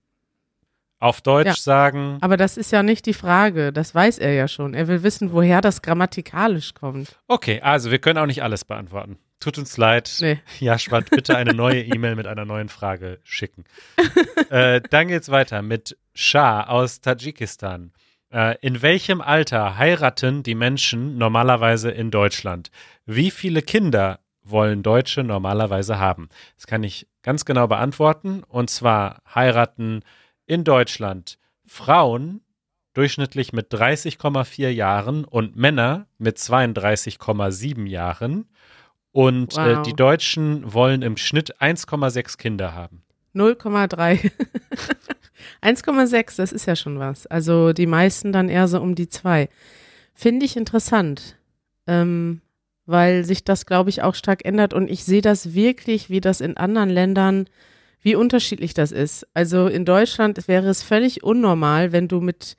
auf 0.99 1.21
Deutsch 1.21 1.47
ja, 1.47 1.55
sagen. 1.55 2.19
Aber 2.21 2.37
das 2.37 2.57
ist 2.57 2.73
ja 2.73 2.83
nicht 2.83 3.07
die 3.07 3.15
Frage. 3.15 3.73
Das 3.73 3.95
weiß 3.95 4.19
er 4.19 4.33
ja 4.33 4.49
schon. 4.49 4.75
Er 4.75 4.89
will 4.89 5.03
wissen, 5.03 5.33
woher 5.33 5.61
das 5.61 5.83
grammatikalisch 5.83 6.75
kommt. 6.75 7.19
Okay, 7.29 7.61
also 7.61 7.91
wir 7.91 7.99
können 7.99 8.19
auch 8.19 8.27
nicht 8.27 8.43
alles 8.43 8.65
beantworten. 8.65 9.19
Tut 9.41 9.59
uns 9.59 9.77
leid. 9.77 10.11
Nee. 10.21 10.41
Ja, 10.61 10.79
Schwand, 10.79 11.11
bitte 11.11 11.37
eine 11.37 11.53
neue 11.53 11.83
E-Mail 11.95 12.15
mit 12.15 12.27
einer 12.27 12.45
neuen 12.45 12.69
Frage 12.69 13.19
schicken. 13.23 13.65
äh, 14.51 14.81
dann 14.91 15.09
geht's 15.09 15.29
weiter 15.29 15.61
mit 15.63 15.99
Shah 16.15 16.63
aus 16.63 17.01
Tadschikistan. 17.01 17.93
Äh, 18.33 18.57
in 18.61 18.83
welchem 18.83 19.21
Alter 19.21 19.79
heiraten 19.79 20.43
die 20.43 20.55
Menschen 20.55 21.19
normalerweise 21.19 21.91
in 21.91 22.11
Deutschland? 22.11 22.71
Wie 23.05 23.31
viele 23.31 23.63
Kinder 23.63 24.21
wollen 24.43 24.83
Deutsche 24.83 25.23
normalerweise 25.23 25.99
haben? 25.99 26.29
Das 26.57 26.67
kann 26.67 26.83
ich 26.83 27.07
ganz 27.23 27.45
genau 27.45 27.67
beantworten. 27.67 28.43
Und 28.49 28.71
zwar 28.71 29.23
heiraten 29.35 30.03
in 30.47 30.65
Deutschland 30.65 31.39
Frauen 31.67 32.41
durchschnittlich 32.95 33.53
mit 33.53 33.73
30,4 33.73 34.69
Jahren 34.71 35.25
und 35.25 35.55
Männer 35.55 36.07
mit 36.19 36.39
32,7 36.39 37.87
Jahren. 37.87 38.49
Und 39.13 39.57
wow. 39.57 39.67
äh, 39.67 39.83
die 39.83 39.95
Deutschen 39.95 40.73
wollen 40.73 41.03
im 41.03 41.17
Schnitt 41.17 41.57
1,6 41.61 42.39
Kinder 42.39 42.75
haben. 42.75 43.03
0,3. 43.35 44.33
1,6, 45.63 46.37
das 46.37 46.53
ist 46.53 46.67
ja 46.67 46.77
schon 46.77 46.99
was. 46.99 47.27
Also 47.27 47.73
die 47.73 47.87
meisten 47.87 48.33
dann 48.33 48.49
eher 48.49 48.69
so 48.69 48.81
um 48.81 48.95
die 48.95 49.09
zwei. 49.09 49.49
Finde 50.15 50.47
ich 50.47 50.57
interessant, 50.57 51.37
ähm, 51.87 52.41
weil 52.87 53.25
sich 53.25 53.45
das, 53.45 53.67
glaube 53.67 53.91
ich, 53.91 54.03
auch 54.03 54.15
stark 54.15 54.45
ändert. 54.45 54.75
Und 54.75 54.91
ich 54.91 55.05
sehe 55.05 55.23
das 55.23 55.55
wirklich, 55.55 56.11
wie 56.11 56.21
das 56.21 56.41
in 56.41 56.57
anderen 56.57 56.91
Ländern 56.91 57.47
wie 58.07 58.15
unterschiedlich 58.15 58.73
das 58.73 58.93
ist. 58.93 59.27
Also 59.35 59.67
in 59.67 59.85
Deutschland 59.85 60.47
wäre 60.47 60.69
es 60.69 60.85
völlig 60.85 61.25
unnormal, 61.25 61.91
wenn 61.91 62.07
du 62.07 62.21
mit, 62.21 62.57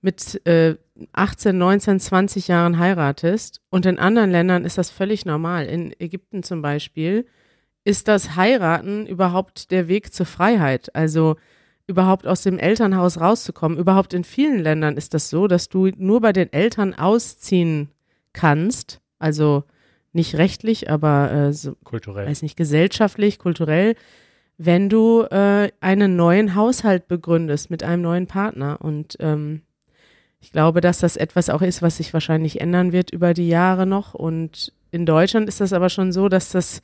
mit 0.00 0.44
äh, 0.44 0.74
18, 1.12 1.56
19, 1.56 2.00
20 2.00 2.48
Jahren 2.48 2.80
heiratest. 2.80 3.60
Und 3.70 3.86
in 3.86 4.00
anderen 4.00 4.32
Ländern 4.32 4.64
ist 4.64 4.76
das 4.76 4.90
völlig 4.90 5.24
normal. 5.24 5.66
In 5.66 5.94
Ägypten 6.00 6.42
zum 6.42 6.62
Beispiel 6.62 7.26
ist 7.84 8.08
das 8.08 8.34
Heiraten 8.34 9.06
überhaupt 9.06 9.70
der 9.70 9.86
Weg 9.86 10.12
zur 10.12 10.26
Freiheit. 10.26 10.94
Also 10.96 11.36
überhaupt 11.88 12.26
aus 12.26 12.42
dem 12.42 12.58
Elternhaus 12.58 13.20
rauszukommen. 13.20 13.78
Überhaupt 13.78 14.14
in 14.14 14.22
vielen 14.22 14.60
Ländern 14.60 14.96
ist 14.96 15.14
das 15.14 15.30
so, 15.30 15.48
dass 15.48 15.68
du 15.68 15.88
nur 15.96 16.20
bei 16.20 16.32
den 16.32 16.52
Eltern 16.52 16.94
ausziehen 16.94 17.88
kannst. 18.32 19.00
Also 19.18 19.64
nicht 20.12 20.36
rechtlich, 20.36 20.88
aber 20.88 21.32
äh, 21.32 21.52
so, 21.52 21.74
kulturell. 21.82 22.28
Weiß 22.28 22.42
nicht, 22.42 22.56
gesellschaftlich, 22.56 23.40
kulturell 23.40 23.96
wenn 24.58 24.88
du 24.88 25.22
äh, 25.22 25.70
einen 25.80 26.16
neuen 26.16 26.56
Haushalt 26.56 27.06
begründest 27.06 27.70
mit 27.70 27.84
einem 27.84 28.02
neuen 28.02 28.26
Partner. 28.26 28.78
Und 28.80 29.16
ähm, 29.20 29.62
ich 30.40 30.50
glaube, 30.50 30.80
dass 30.80 30.98
das 30.98 31.16
etwas 31.16 31.48
auch 31.48 31.62
ist, 31.62 31.80
was 31.80 31.96
sich 31.96 32.12
wahrscheinlich 32.12 32.60
ändern 32.60 32.92
wird 32.92 33.10
über 33.10 33.34
die 33.34 33.48
Jahre 33.48 33.86
noch. 33.86 34.14
Und 34.14 34.72
in 34.90 35.06
Deutschland 35.06 35.48
ist 35.48 35.60
das 35.60 35.72
aber 35.72 35.88
schon 35.88 36.12
so, 36.12 36.28
dass 36.28 36.50
das, 36.50 36.82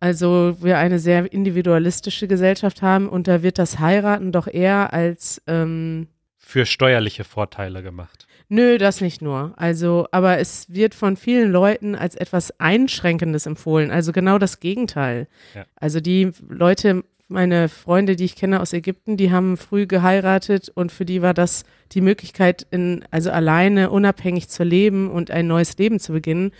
also 0.00 0.56
wir 0.60 0.78
eine 0.78 0.98
sehr 0.98 1.32
individualistische 1.32 2.28
Gesellschaft 2.28 2.82
haben 2.82 3.08
und 3.08 3.28
da 3.28 3.42
wird 3.42 3.58
das 3.58 3.78
Heiraten 3.78 4.32
doch 4.32 4.46
eher 4.46 4.92
als 4.92 5.42
ähm, 5.46 6.08
für 6.36 6.66
steuerliche 6.66 7.24
Vorteile 7.24 7.82
gemacht. 7.82 8.26
Nö, 8.48 8.76
das 8.78 9.00
nicht 9.00 9.22
nur. 9.22 9.54
Also, 9.56 10.06
aber 10.12 10.38
es 10.38 10.72
wird 10.72 10.94
von 10.94 11.16
vielen 11.16 11.50
Leuten 11.50 11.94
als 11.94 12.14
etwas 12.14 12.60
Einschränkendes 12.60 13.46
empfohlen. 13.46 13.90
Also 13.90 14.12
genau 14.12 14.38
das 14.38 14.60
Gegenteil. 14.60 15.26
Ja. 15.54 15.64
Also 15.76 16.00
die 16.00 16.30
Leute, 16.48 17.02
meine 17.28 17.68
Freunde, 17.68 18.16
die 18.16 18.26
ich 18.26 18.36
kenne 18.36 18.60
aus 18.60 18.74
Ägypten, 18.74 19.16
die 19.16 19.32
haben 19.32 19.56
früh 19.56 19.86
geheiratet 19.86 20.68
und 20.68 20.92
für 20.92 21.06
die 21.06 21.22
war 21.22 21.32
das 21.32 21.64
die 21.92 22.02
Möglichkeit, 22.02 22.66
in, 22.70 23.04
also 23.10 23.30
alleine 23.30 23.90
unabhängig 23.90 24.48
zu 24.48 24.62
leben 24.62 25.10
und 25.10 25.30
ein 25.30 25.46
neues 25.46 25.78
Leben 25.78 25.98
zu 25.98 26.12
beginnen. 26.12 26.52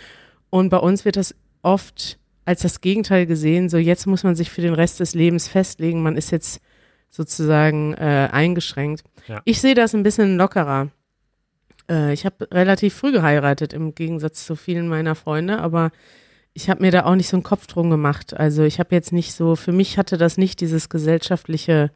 Und 0.49 0.71
bei 0.71 0.79
uns 0.79 1.05
wird 1.05 1.17
das 1.17 1.35
oft 1.63 2.19
als 2.45 2.63
das 2.63 2.81
Gegenteil 2.81 3.27
gesehen. 3.27 3.69
So 3.69 3.79
jetzt 3.79 4.07
muss 4.07 4.25
man 4.25 4.35
sich 4.35 4.51
für 4.51 4.63
den 4.63 4.75
Rest 4.75 5.01
des 5.01 5.15
Lebens 5.15 5.49
festlegen. 5.49 6.03
Man 6.03 6.17
ist 6.17 6.31
jetzt 6.31 6.61
sozusagen 7.11 7.95
äh, 7.95 8.29
eingeschränkt. 8.33 9.05
Ja. 9.29 9.41
Ich 9.45 9.61
sehe 9.61 9.75
das 9.75 9.95
ein 9.95 10.03
bisschen 10.03 10.37
lockerer. 10.37 10.89
Äh, 11.89 12.13
ich 12.13 12.27
habe 12.27 12.49
relativ 12.51 12.95
früh 12.95 13.13
geheiratet, 13.13 13.73
im 13.73 13.95
Gegensatz 13.95 14.45
zu 14.45 14.57
vielen 14.57 14.89
meiner 14.89 15.15
Freunde, 15.15 15.59
aber 15.59 15.93
ich 16.53 16.71
habe 16.71 16.83
mir 16.83 16.91
da 16.91 17.05
auch 17.05 17.15
nicht 17.15 17.29
so 17.29 17.37
einen 17.37 17.43
Kopf 17.43 17.67
drum 17.67 17.91
gemacht. 17.91 18.35
Also 18.35 18.63
ich 18.63 18.79
habe 18.79 18.95
jetzt 18.95 19.13
nicht 19.13 19.33
so, 19.35 19.57
für 19.57 19.73
mich 19.73 19.99
hatte 19.99 20.19
das 20.19 20.39
nicht 20.39 20.61
dieses 20.61 20.89
gesellschaftliche 20.89 21.91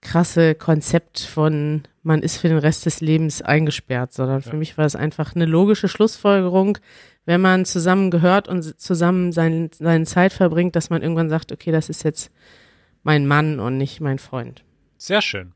krasse 0.00 0.54
Konzept 0.54 1.20
von, 1.20 1.82
man 2.02 2.22
ist 2.22 2.36
für 2.38 2.48
den 2.48 2.58
Rest 2.58 2.86
des 2.86 3.00
Lebens 3.00 3.42
eingesperrt, 3.42 4.12
sondern 4.12 4.40
ja. 4.40 4.50
für 4.50 4.56
mich 4.56 4.76
war 4.76 4.84
es 4.84 4.96
einfach 4.96 5.34
eine 5.34 5.46
logische 5.46 5.88
Schlussfolgerung, 5.88 6.78
wenn 7.24 7.40
man 7.40 7.64
zusammen 7.64 8.10
gehört 8.10 8.48
und 8.48 8.80
zusammen 8.80 9.32
sein, 9.32 9.70
seine 9.72 10.04
Zeit 10.04 10.32
verbringt, 10.32 10.74
dass 10.74 10.90
man 10.90 11.02
irgendwann 11.02 11.30
sagt, 11.30 11.52
okay, 11.52 11.70
das 11.70 11.88
ist 11.88 12.02
jetzt 12.02 12.32
mein 13.02 13.26
Mann 13.26 13.60
und 13.60 13.78
nicht 13.78 14.00
mein 14.00 14.18
Freund. 14.18 14.64
Sehr 14.96 15.22
schön. 15.22 15.52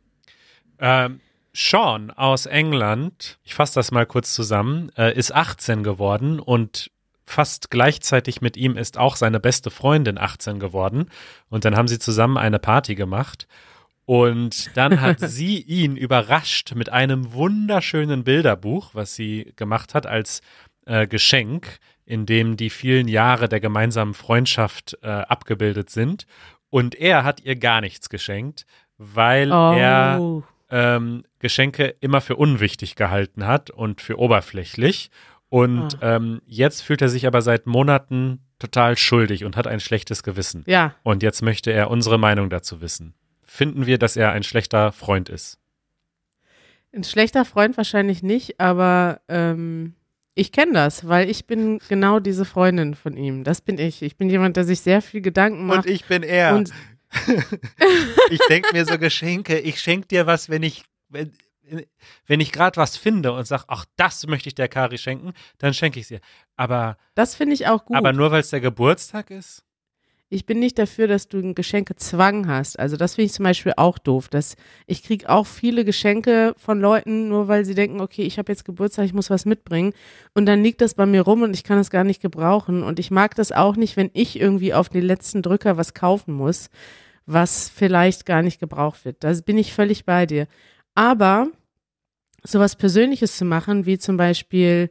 Ähm, 0.79 1.21
Sean 1.53 2.11
aus 2.11 2.47
England, 2.47 3.39
ich 3.43 3.55
fasse 3.55 3.75
das 3.75 3.91
mal 3.91 4.07
kurz 4.07 4.35
zusammen, 4.35 4.91
äh, 4.97 5.17
ist 5.17 5.35
18 5.35 5.83
geworden 5.83 6.39
und 6.39 6.91
fast 7.25 7.71
gleichzeitig 7.71 8.41
mit 8.41 8.57
ihm 8.57 8.77
ist 8.77 8.99
auch 8.99 9.17
seine 9.17 9.41
beste 9.41 9.71
Freundin 9.71 10.19
18 10.19 10.61
geworden. 10.61 11.11
Und 11.49 11.65
dann 11.65 11.77
haben 11.77 11.89
sie 11.89 11.99
zusammen 11.99 12.37
eine 12.37 12.59
Party 12.59 12.95
gemacht. 12.95 13.49
Und 14.07 14.71
dann 14.77 15.01
hat 15.01 15.21
sie 15.21 15.61
ihn 15.61 15.97
überrascht 15.97 16.75
mit 16.75 16.91
einem 16.91 17.33
wunderschönen 17.33 18.25
Bilderbuch, 18.25 18.91
was 18.95 19.15
sie 19.15 19.53
gemacht 19.57 19.95
hat 19.95 20.07
als 20.07 20.41
äh, 20.87 21.07
Geschenk, 21.07 21.79
in 22.07 22.25
dem 22.25 22.57
die 22.57 22.71
vielen 22.71 23.09
Jahre 23.09 23.49
der 23.49 23.61
gemeinsamen 23.61 24.15
Freundschaft 24.15 24.97
äh, 25.03 25.09
abgebildet 25.09 25.91
sind. 25.91 26.27
Und 26.71 26.95
er 26.95 27.25
hat 27.25 27.41
ihr 27.41 27.57
gar 27.57 27.81
nichts 27.81 28.09
geschenkt, 28.09 28.65
weil 28.97 29.53
oh. 29.53 29.73
er 29.77 30.43
ähm, 30.71 31.25
Geschenke 31.41 31.95
immer 32.01 32.21
für 32.21 32.37
unwichtig 32.37 32.95
gehalten 32.95 33.47
hat 33.47 33.71
und 33.71 34.01
für 34.01 34.19
oberflächlich. 34.19 35.11
Und 35.49 36.03
ah. 36.03 36.17
ähm, 36.17 36.41
jetzt 36.47 36.83
fühlt 36.83 37.03
er 37.03 37.09
sich 37.09 37.27
aber 37.27 37.43
seit 37.43 37.67
Monaten 37.67 38.41
total 38.59 38.97
schuldig 38.97 39.45
und 39.45 39.57
hat 39.57 39.67
ein 39.67 39.81
schlechtes 39.81 40.23
Gewissen. 40.23 40.65
Ja. 40.67 40.95
Und 41.03 41.23
jetzt 41.23 41.43
möchte 41.43 41.73
er 41.73 41.91
unsere 41.91 42.19
Meinung 42.19 42.51
dazu 42.51 42.81
wissen. 42.81 43.15
Finden 43.57 43.87
wir, 43.87 43.99
dass 43.99 44.17
er 44.17 44.33
ein 44.33 44.43
schlechter 44.43 44.93
Freund 44.93 45.31
ist? 45.31 45.59
Ein 46.95 47.05
schlechter 47.05 47.47
Freund 47.47 47.79
wahrscheinlich 47.79 48.23
nicht, 48.23 48.61
aber 48.61 49.23
ähm, 49.29 49.95
ich 50.35 50.53
kenne 50.53 50.75
das, 50.75 51.09
weil 51.09 51.31
ich 51.31 51.47
bin 51.47 51.81
genau 51.89 52.21
diese 52.21 52.45
Freundin 52.45 52.95
von 52.95 53.17
ihm. 53.17 53.45
Das 53.45 53.63
bin 53.63 53.79
ich. 53.79 54.03
Ich 54.03 54.19
bin 54.19 54.29
jemand, 54.29 54.59
der 54.59 54.65
sich 54.65 54.81
sehr 54.81 55.01
viel 55.01 55.23
Gedanken 55.23 55.65
macht. 55.65 55.87
Und 55.87 55.91
ich 55.91 56.05
bin 56.05 56.23
er. 56.23 56.55
Und 56.55 56.71
ich 58.31 58.41
denke 58.51 58.75
mir 58.75 58.85
so 58.85 58.99
Geschenke, 58.99 59.59
ich 59.59 59.81
schenke 59.81 60.09
dir 60.09 60.27
was, 60.27 60.51
wenn 60.51 60.63
ich, 60.63 60.85
wenn, 61.09 61.33
wenn 62.27 62.41
ich 62.41 62.53
gerade 62.53 62.77
was 62.77 62.99
finde 62.99 63.33
und 63.33 63.47
sage, 63.47 63.65
ach, 63.69 63.87
das 63.97 64.27
möchte 64.27 64.51
ich 64.51 64.55
der 64.55 64.69
Kari 64.69 64.99
schenken, 64.99 65.33
dann 65.57 65.73
schenke 65.73 65.99
ich 65.99 66.05
es 66.05 66.11
ihr. 66.11 66.21
Aber. 66.57 66.99
Das 67.15 67.35
finde 67.35 67.55
ich 67.55 67.67
auch 67.69 67.87
gut. 67.87 67.97
Aber 67.97 68.13
nur 68.13 68.31
weil 68.31 68.41
es 68.41 68.51
der 68.51 68.61
Geburtstag 68.61 69.31
ist? 69.31 69.66
Ich 70.29 70.45
bin 70.45 70.59
nicht 70.59 70.77
dafür, 70.79 71.07
dass 71.07 71.29
du 71.29 71.39
einen 71.39 71.55
Geschenkezwang 71.55 72.49
hast. 72.49 72.81
Also 72.81 72.97
das 72.97 73.15
finde 73.15 73.27
ich 73.27 73.33
zum 73.33 73.45
Beispiel 73.45 73.75
auch 73.77 73.97
doof. 73.97 74.29
Dass 74.29 74.57
ich 74.87 75.05
kriege 75.05 75.29
auch 75.29 75.47
viele 75.47 75.85
Geschenke 75.85 76.55
von 76.57 76.81
Leuten, 76.81 77.29
nur 77.29 77.47
weil 77.47 77.65
sie 77.65 77.77
denken, 77.77 78.01
okay, 78.01 78.23
ich 78.23 78.37
habe 78.37 78.51
jetzt 78.51 78.65
Geburtstag, 78.65 79.05
ich 79.05 79.15
muss 79.15 79.31
was 79.31 79.45
mitbringen. 79.45 79.93
Und 80.35 80.47
dann 80.47 80.65
liegt 80.65 80.81
das 80.81 80.95
bei 80.95 81.07
mir 81.07 81.23
rum 81.23 81.43
und 81.43 81.55
ich 81.55 81.63
kann 81.63 81.79
es 81.79 81.91
gar 81.91 82.03
nicht 82.03 82.21
gebrauchen. 82.21 82.83
Und 82.83 82.99
ich 82.99 83.13
mag 83.13 83.37
das 83.37 83.53
auch 83.53 83.77
nicht, 83.77 83.97
wenn 83.97 84.11
ich 84.15 84.41
irgendwie 84.41 84.75
auf 84.75 84.89
den 84.89 85.05
letzten 85.05 85.43
Drücker 85.43 85.77
was 85.77 85.95
kaufen 85.95 86.35
muss, 86.35 86.71
was 87.27 87.69
vielleicht 87.69 88.27
gar 88.27 88.43
nicht 88.43 88.59
gebraucht 88.59 89.05
wird. 89.05 89.23
Da 89.23 89.33
bin 89.45 89.59
ich 89.59 89.73
völlig 89.73 90.05
bei 90.07 90.27
dir. 90.27 90.49
Aber 90.97 91.49
sowas 92.43 92.75
Persönliches 92.75 93.37
zu 93.37 93.45
machen, 93.45 93.87
wie 93.87 93.99
zum 93.99 94.17
Beispiel 94.17 94.91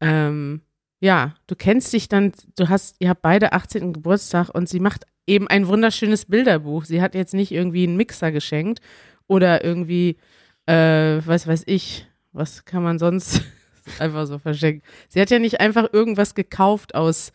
ähm, 0.00 0.60
ja, 1.00 1.34
du 1.46 1.56
kennst 1.56 1.92
dich 1.92 2.08
dann, 2.08 2.32
du 2.56 2.68
hast, 2.68 2.96
ihr 2.98 3.08
habt 3.08 3.22
beide 3.22 3.52
18. 3.52 3.92
Geburtstag 3.92 4.48
und 4.54 4.68
sie 4.68 4.80
macht 4.80 5.04
eben 5.26 5.48
ein 5.48 5.66
wunderschönes 5.66 6.26
Bilderbuch. 6.26 6.84
Sie 6.84 7.02
hat 7.02 7.14
jetzt 7.14 7.34
nicht 7.34 7.52
irgendwie 7.52 7.84
einen 7.84 7.96
Mixer 7.96 8.32
geschenkt 8.32 8.80
oder 9.26 9.64
irgendwie, 9.64 10.16
äh, 10.66 11.20
was 11.24 11.46
weiß 11.46 11.64
ich, 11.66 12.06
was 12.32 12.64
kann 12.64 12.82
man 12.82 12.98
sonst 12.98 13.42
einfach 13.98 14.26
so 14.26 14.38
verschenken. 14.38 14.82
Sie 15.08 15.20
hat 15.20 15.30
ja 15.30 15.38
nicht 15.38 15.60
einfach 15.60 15.92
irgendwas 15.92 16.34
gekauft 16.34 16.94
aus, 16.94 17.32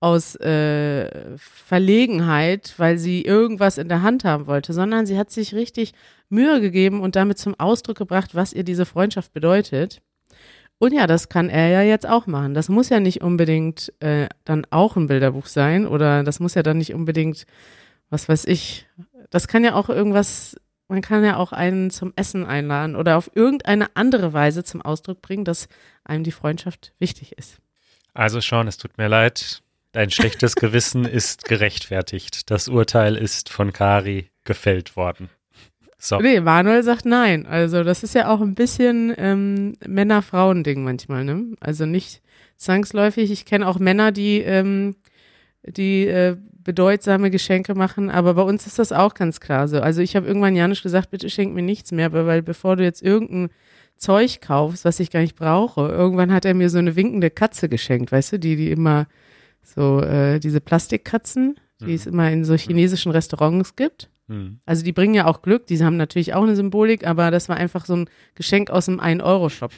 aus 0.00 0.34
äh, 0.36 1.36
Verlegenheit, 1.38 2.74
weil 2.78 2.98
sie 2.98 3.22
irgendwas 3.22 3.78
in 3.78 3.88
der 3.88 4.02
Hand 4.02 4.24
haben 4.24 4.46
wollte, 4.46 4.72
sondern 4.72 5.06
sie 5.06 5.18
hat 5.18 5.30
sich 5.30 5.54
richtig 5.54 5.92
Mühe 6.28 6.60
gegeben 6.60 7.00
und 7.00 7.14
damit 7.14 7.38
zum 7.38 7.54
Ausdruck 7.58 7.98
gebracht, 7.98 8.34
was 8.34 8.52
ihr 8.52 8.64
diese 8.64 8.86
Freundschaft 8.86 9.32
bedeutet. 9.32 10.02
Und 10.78 10.92
ja, 10.92 11.06
das 11.06 11.28
kann 11.28 11.48
er 11.48 11.68
ja 11.68 11.82
jetzt 11.82 12.06
auch 12.06 12.26
machen. 12.26 12.54
Das 12.54 12.68
muss 12.68 12.90
ja 12.90 13.00
nicht 13.00 13.22
unbedingt 13.22 13.92
äh, 14.00 14.28
dann 14.44 14.66
auch 14.70 14.96
ein 14.96 15.06
Bilderbuch 15.06 15.46
sein 15.46 15.86
oder 15.86 16.22
das 16.22 16.38
muss 16.38 16.54
ja 16.54 16.62
dann 16.62 16.78
nicht 16.78 16.92
unbedingt, 16.92 17.46
was 18.10 18.28
weiß 18.28 18.44
ich, 18.44 18.86
das 19.30 19.48
kann 19.48 19.64
ja 19.64 19.74
auch 19.74 19.88
irgendwas, 19.88 20.56
man 20.88 21.00
kann 21.00 21.24
ja 21.24 21.36
auch 21.36 21.52
einen 21.52 21.90
zum 21.90 22.12
Essen 22.14 22.44
einladen 22.44 22.94
oder 22.94 23.16
auf 23.16 23.30
irgendeine 23.34 23.96
andere 23.96 24.32
Weise 24.32 24.64
zum 24.64 24.82
Ausdruck 24.82 25.22
bringen, 25.22 25.44
dass 25.44 25.68
einem 26.04 26.24
die 26.24 26.32
Freundschaft 26.32 26.92
wichtig 26.98 27.32
ist. 27.38 27.58
Also 28.12 28.40
Sean, 28.40 28.68
es 28.68 28.76
tut 28.76 28.98
mir 28.98 29.08
leid. 29.08 29.62
Dein 29.92 30.10
schlechtes 30.10 30.56
Gewissen 30.56 31.06
ist 31.06 31.44
gerechtfertigt. 31.44 32.50
Das 32.50 32.68
Urteil 32.68 33.16
ist 33.16 33.48
von 33.48 33.72
Kari 33.72 34.30
gefällt 34.44 34.94
worden. 34.94 35.30
So. 35.98 36.18
Nee, 36.18 36.40
Manuel 36.40 36.82
sagt 36.82 37.06
nein. 37.06 37.46
Also 37.46 37.82
das 37.82 38.02
ist 38.02 38.14
ja 38.14 38.28
auch 38.28 38.40
ein 38.40 38.54
bisschen 38.54 39.14
ähm, 39.16 39.76
Männer-Frauen-Ding 39.86 40.84
manchmal, 40.84 41.24
ne? 41.24 41.56
Also 41.60 41.86
nicht 41.86 42.22
zwangsläufig. 42.56 43.30
Ich 43.30 43.44
kenne 43.44 43.66
auch 43.66 43.78
Männer, 43.78 44.12
die, 44.12 44.40
ähm, 44.40 44.96
die 45.62 46.06
äh, 46.06 46.36
bedeutsame 46.66 47.30
Geschenke 47.30 47.74
machen, 47.74 48.10
aber 48.10 48.34
bei 48.34 48.42
uns 48.42 48.66
ist 48.66 48.78
das 48.78 48.92
auch 48.92 49.14
ganz 49.14 49.40
klar 49.40 49.68
so. 49.68 49.80
Also 49.80 50.02
ich 50.02 50.16
habe 50.16 50.26
irgendwann 50.26 50.56
Janusz 50.56 50.82
gesagt, 50.82 51.10
bitte 51.10 51.30
schenk 51.30 51.54
mir 51.54 51.62
nichts 51.62 51.92
mehr, 51.92 52.12
weil 52.12 52.42
bevor 52.42 52.76
du 52.76 52.82
jetzt 52.82 53.02
irgendein 53.02 53.50
Zeug 53.96 54.40
kaufst, 54.40 54.84
was 54.84 55.00
ich 55.00 55.10
gar 55.10 55.20
nicht 55.20 55.36
brauche, 55.36 55.88
irgendwann 55.88 56.32
hat 56.32 56.44
er 56.44 56.54
mir 56.54 56.68
so 56.68 56.78
eine 56.78 56.96
winkende 56.96 57.30
Katze 57.30 57.68
geschenkt, 57.68 58.12
weißt 58.12 58.32
du, 58.32 58.38
die, 58.38 58.56
die 58.56 58.70
immer 58.70 59.06
so, 59.62 60.00
äh, 60.00 60.40
diese 60.40 60.60
Plastikkatzen, 60.60 61.58
die 61.80 61.86
mhm. 61.86 61.94
es 61.94 62.06
immer 62.06 62.30
in 62.30 62.44
so 62.44 62.54
chinesischen 62.54 63.12
Restaurants 63.12 63.76
gibt. 63.76 64.10
Mhm. 64.28 64.60
Also 64.66 64.84
die 64.84 64.92
bringen 64.92 65.14
ja 65.14 65.26
auch 65.26 65.42
Glück, 65.42 65.66
die 65.66 65.82
haben 65.82 65.96
natürlich 65.96 66.34
auch 66.34 66.42
eine 66.42 66.56
Symbolik, 66.56 67.06
aber 67.06 67.30
das 67.30 67.48
war 67.48 67.56
einfach 67.56 67.86
so 67.86 67.96
ein 67.96 68.10
Geschenk 68.34 68.70
aus 68.70 68.86
dem 68.86 69.00
1-Euro-Shop. 69.00 69.72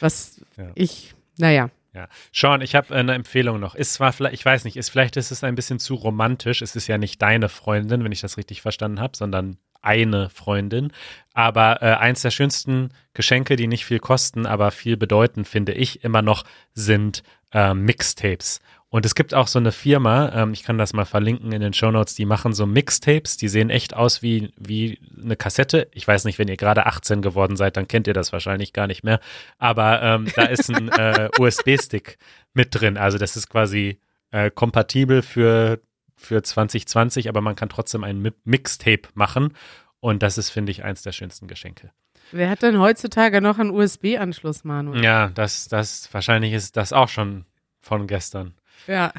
Was 0.00 0.40
ja. 0.56 0.70
ich, 0.74 1.14
naja. 1.38 1.70
Ja. 1.94 2.08
Sean, 2.32 2.60
ich 2.60 2.74
habe 2.74 2.94
eine 2.94 3.14
Empfehlung 3.14 3.58
noch. 3.58 3.74
Ist 3.74 3.94
zwar 3.94 4.12
vielleicht, 4.12 4.34
ich 4.34 4.44
weiß 4.44 4.64
nicht, 4.64 4.76
ist 4.76 4.90
vielleicht 4.90 5.16
ist 5.16 5.30
es 5.30 5.42
ein 5.42 5.54
bisschen 5.54 5.78
zu 5.78 5.94
romantisch. 5.94 6.62
Es 6.62 6.76
ist 6.76 6.86
ja 6.86 6.98
nicht 6.98 7.20
deine 7.22 7.48
Freundin, 7.48 8.04
wenn 8.04 8.12
ich 8.12 8.20
das 8.20 8.36
richtig 8.36 8.62
verstanden 8.62 9.00
habe, 9.00 9.16
sondern 9.16 9.56
eine 9.80 10.28
Freundin. 10.30 10.92
Aber 11.34 11.82
äh, 11.82 11.94
eins 11.94 12.22
der 12.22 12.30
schönsten 12.30 12.90
Geschenke, 13.14 13.56
die 13.56 13.66
nicht 13.66 13.84
viel 13.84 14.00
kosten, 14.00 14.46
aber 14.46 14.70
viel 14.70 14.96
bedeuten, 14.96 15.44
finde 15.44 15.72
ich 15.72 16.04
immer 16.04 16.22
noch, 16.22 16.44
sind 16.72 17.22
äh, 17.52 17.74
Mixtapes. 17.74 18.60
Und 18.90 19.04
es 19.04 19.14
gibt 19.14 19.34
auch 19.34 19.48
so 19.48 19.58
eine 19.58 19.70
Firma, 19.70 20.32
ähm, 20.34 20.52
ich 20.54 20.62
kann 20.62 20.78
das 20.78 20.94
mal 20.94 21.04
verlinken 21.04 21.52
in 21.52 21.60
den 21.60 21.74
Show 21.74 21.90
Notes, 21.90 22.14
die 22.14 22.24
machen 22.24 22.54
so 22.54 22.64
Mixtapes, 22.64 23.36
die 23.36 23.48
sehen 23.48 23.68
echt 23.68 23.94
aus 23.94 24.22
wie, 24.22 24.50
wie 24.56 24.98
eine 25.22 25.36
Kassette. 25.36 25.88
Ich 25.92 26.08
weiß 26.08 26.24
nicht, 26.24 26.38
wenn 26.38 26.48
ihr 26.48 26.56
gerade 26.56 26.86
18 26.86 27.20
geworden 27.20 27.56
seid, 27.56 27.76
dann 27.76 27.86
kennt 27.86 28.06
ihr 28.06 28.14
das 28.14 28.32
wahrscheinlich 28.32 28.72
gar 28.72 28.86
nicht 28.86 29.04
mehr. 29.04 29.20
Aber 29.58 30.00
ähm, 30.02 30.28
da 30.34 30.44
ist 30.44 30.70
ein 30.70 30.88
äh, 30.98 31.28
USB-Stick 31.38 32.16
mit 32.54 32.68
drin. 32.70 32.96
Also 32.96 33.18
das 33.18 33.36
ist 33.36 33.50
quasi 33.50 34.00
äh, 34.30 34.50
kompatibel 34.50 35.20
für, 35.20 35.80
für 36.16 36.42
2020, 36.42 37.28
aber 37.28 37.42
man 37.42 37.56
kann 37.56 37.68
trotzdem 37.68 38.04
ein 38.04 38.32
Mixtape 38.44 39.02
machen. 39.12 39.54
Und 40.00 40.22
das 40.22 40.38
ist, 40.38 40.48
finde 40.48 40.72
ich, 40.72 40.84
eins 40.84 41.02
der 41.02 41.12
schönsten 41.12 41.46
Geschenke. 41.46 41.90
Wer 42.30 42.48
hat 42.50 42.62
denn 42.62 42.78
heutzutage 42.78 43.40
noch 43.40 43.58
einen 43.58 43.70
USB-Anschluss, 43.70 44.64
Manuel? 44.64 45.02
Ja, 45.02 45.28
das, 45.28 45.68
das, 45.68 46.12
wahrscheinlich 46.12 46.52
ist 46.52 46.76
das 46.76 46.92
auch 46.92 47.08
schon 47.08 47.44
von 47.80 48.06
gestern. 48.06 48.54
Ja. 48.86 49.12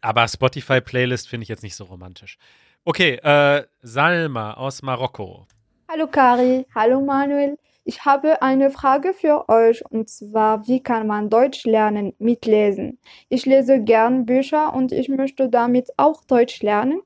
Aber 0.00 0.26
Spotify-Playlist 0.26 1.28
finde 1.28 1.42
ich 1.42 1.48
jetzt 1.48 1.62
nicht 1.62 1.76
so 1.76 1.84
romantisch. 1.84 2.38
Okay, 2.84 3.16
äh, 3.22 3.64
Salma 3.82 4.54
aus 4.54 4.82
Marokko. 4.82 5.46
Hallo 5.90 6.06
Kari, 6.06 6.66
hallo 6.74 7.00
Manuel. 7.00 7.58
Ich 7.84 8.04
habe 8.04 8.40
eine 8.40 8.70
Frage 8.70 9.12
für 9.12 9.48
euch 9.48 9.82
und 9.90 10.08
zwar, 10.08 10.66
wie 10.66 10.82
kann 10.82 11.06
man 11.06 11.28
Deutsch 11.28 11.64
lernen 11.64 12.14
mit 12.18 12.46
Lesen? 12.46 12.98
Ich 13.28 13.44
lese 13.44 13.80
gern 13.80 14.24
Bücher 14.24 14.72
und 14.72 14.92
ich 14.92 15.08
möchte 15.08 15.48
damit 15.48 15.90
auch 15.96 16.24
Deutsch 16.24 16.62
lernen. 16.62 17.02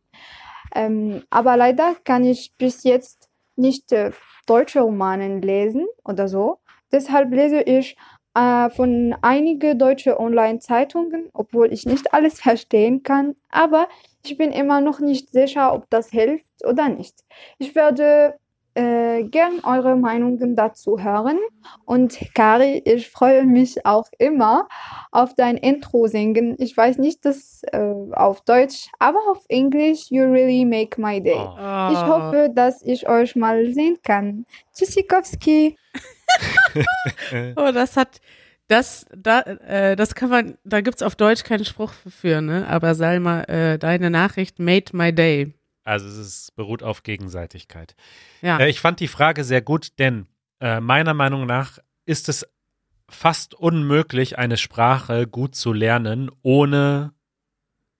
Ähm, 0.74 1.24
aber 1.30 1.56
leider 1.56 1.96
kann 2.04 2.24
ich 2.24 2.54
bis 2.58 2.84
jetzt 2.84 3.28
nicht 3.56 3.90
äh, 3.92 4.12
deutsche 4.46 4.80
Romanen 4.80 5.42
lesen 5.42 5.86
oder 6.04 6.28
so. 6.28 6.58
Deshalb 6.92 7.32
lese 7.32 7.62
ich 7.62 7.96
äh, 8.34 8.70
von 8.70 9.14
einigen 9.22 9.78
deutschen 9.78 10.14
Online-Zeitungen, 10.14 11.30
obwohl 11.32 11.72
ich 11.72 11.86
nicht 11.86 12.12
alles 12.14 12.40
verstehen 12.40 13.02
kann, 13.02 13.36
aber 13.50 13.88
ich 14.24 14.36
bin 14.36 14.52
immer 14.52 14.80
noch 14.80 15.00
nicht 15.00 15.30
sicher, 15.32 15.74
ob 15.74 15.88
das 15.90 16.10
hilft 16.10 16.44
oder 16.64 16.88
nicht. 16.88 17.24
Ich 17.58 17.74
werde 17.74 18.34
äh, 18.74 19.22
gern 19.24 19.60
eure 19.62 19.96
Meinungen 19.96 20.56
dazu 20.56 21.02
hören. 21.02 21.38
Und 21.84 22.18
Kari, 22.34 22.82
ich 22.84 23.08
freue 23.08 23.44
mich 23.44 23.86
auch 23.86 24.06
immer 24.18 24.68
auf 25.12 25.34
dein 25.34 25.56
Intro 25.56 26.06
singen. 26.06 26.56
Ich 26.58 26.76
weiß 26.76 26.98
nicht 26.98 27.24
das 27.24 27.62
äh, 27.72 27.94
auf 28.12 28.42
Deutsch, 28.42 28.88
aber 28.98 29.18
auf 29.30 29.44
Englisch. 29.48 30.10
You 30.10 30.24
really 30.24 30.64
make 30.64 31.00
my 31.00 31.22
day. 31.22 31.38
Oh. 31.38 31.92
Ich 31.92 31.98
hoffe, 31.98 32.50
dass 32.54 32.82
ich 32.82 33.08
euch 33.08 33.36
mal 33.36 33.72
sehen 33.72 33.98
kann. 34.02 34.46
Tschüssikowski. 34.74 35.78
oh, 37.56 37.70
das 37.72 37.96
hat, 37.96 38.20
das, 38.68 39.06
da, 39.16 39.40
äh, 39.40 39.94
das 39.96 40.14
kann 40.14 40.30
man, 40.30 40.58
da 40.64 40.80
gibt's 40.80 41.02
auf 41.02 41.16
Deutsch 41.16 41.44
keinen 41.44 41.64
Spruch 41.64 41.92
für, 41.92 42.40
ne? 42.40 42.66
Aber 42.68 42.94
Salma, 42.94 43.42
äh, 43.42 43.78
deine 43.78 44.10
Nachricht 44.10 44.58
made 44.58 44.96
my 44.96 45.12
day. 45.12 45.54
Also 45.84 46.08
es 46.08 46.16
ist, 46.16 46.56
beruht 46.56 46.82
auf 46.82 47.02
Gegenseitigkeit. 47.02 47.94
Ja. 48.42 48.58
Äh, 48.58 48.70
ich 48.70 48.80
fand 48.80 49.00
die 49.00 49.08
Frage 49.08 49.44
sehr 49.44 49.62
gut, 49.62 49.98
denn 49.98 50.26
äh, 50.60 50.80
meiner 50.80 51.14
Meinung 51.14 51.46
nach 51.46 51.78
ist 52.06 52.28
es 52.28 52.46
fast 53.08 53.54
unmöglich, 53.54 54.38
eine 54.38 54.56
Sprache 54.56 55.26
gut 55.26 55.54
zu 55.54 55.72
lernen, 55.72 56.30
ohne 56.42 57.12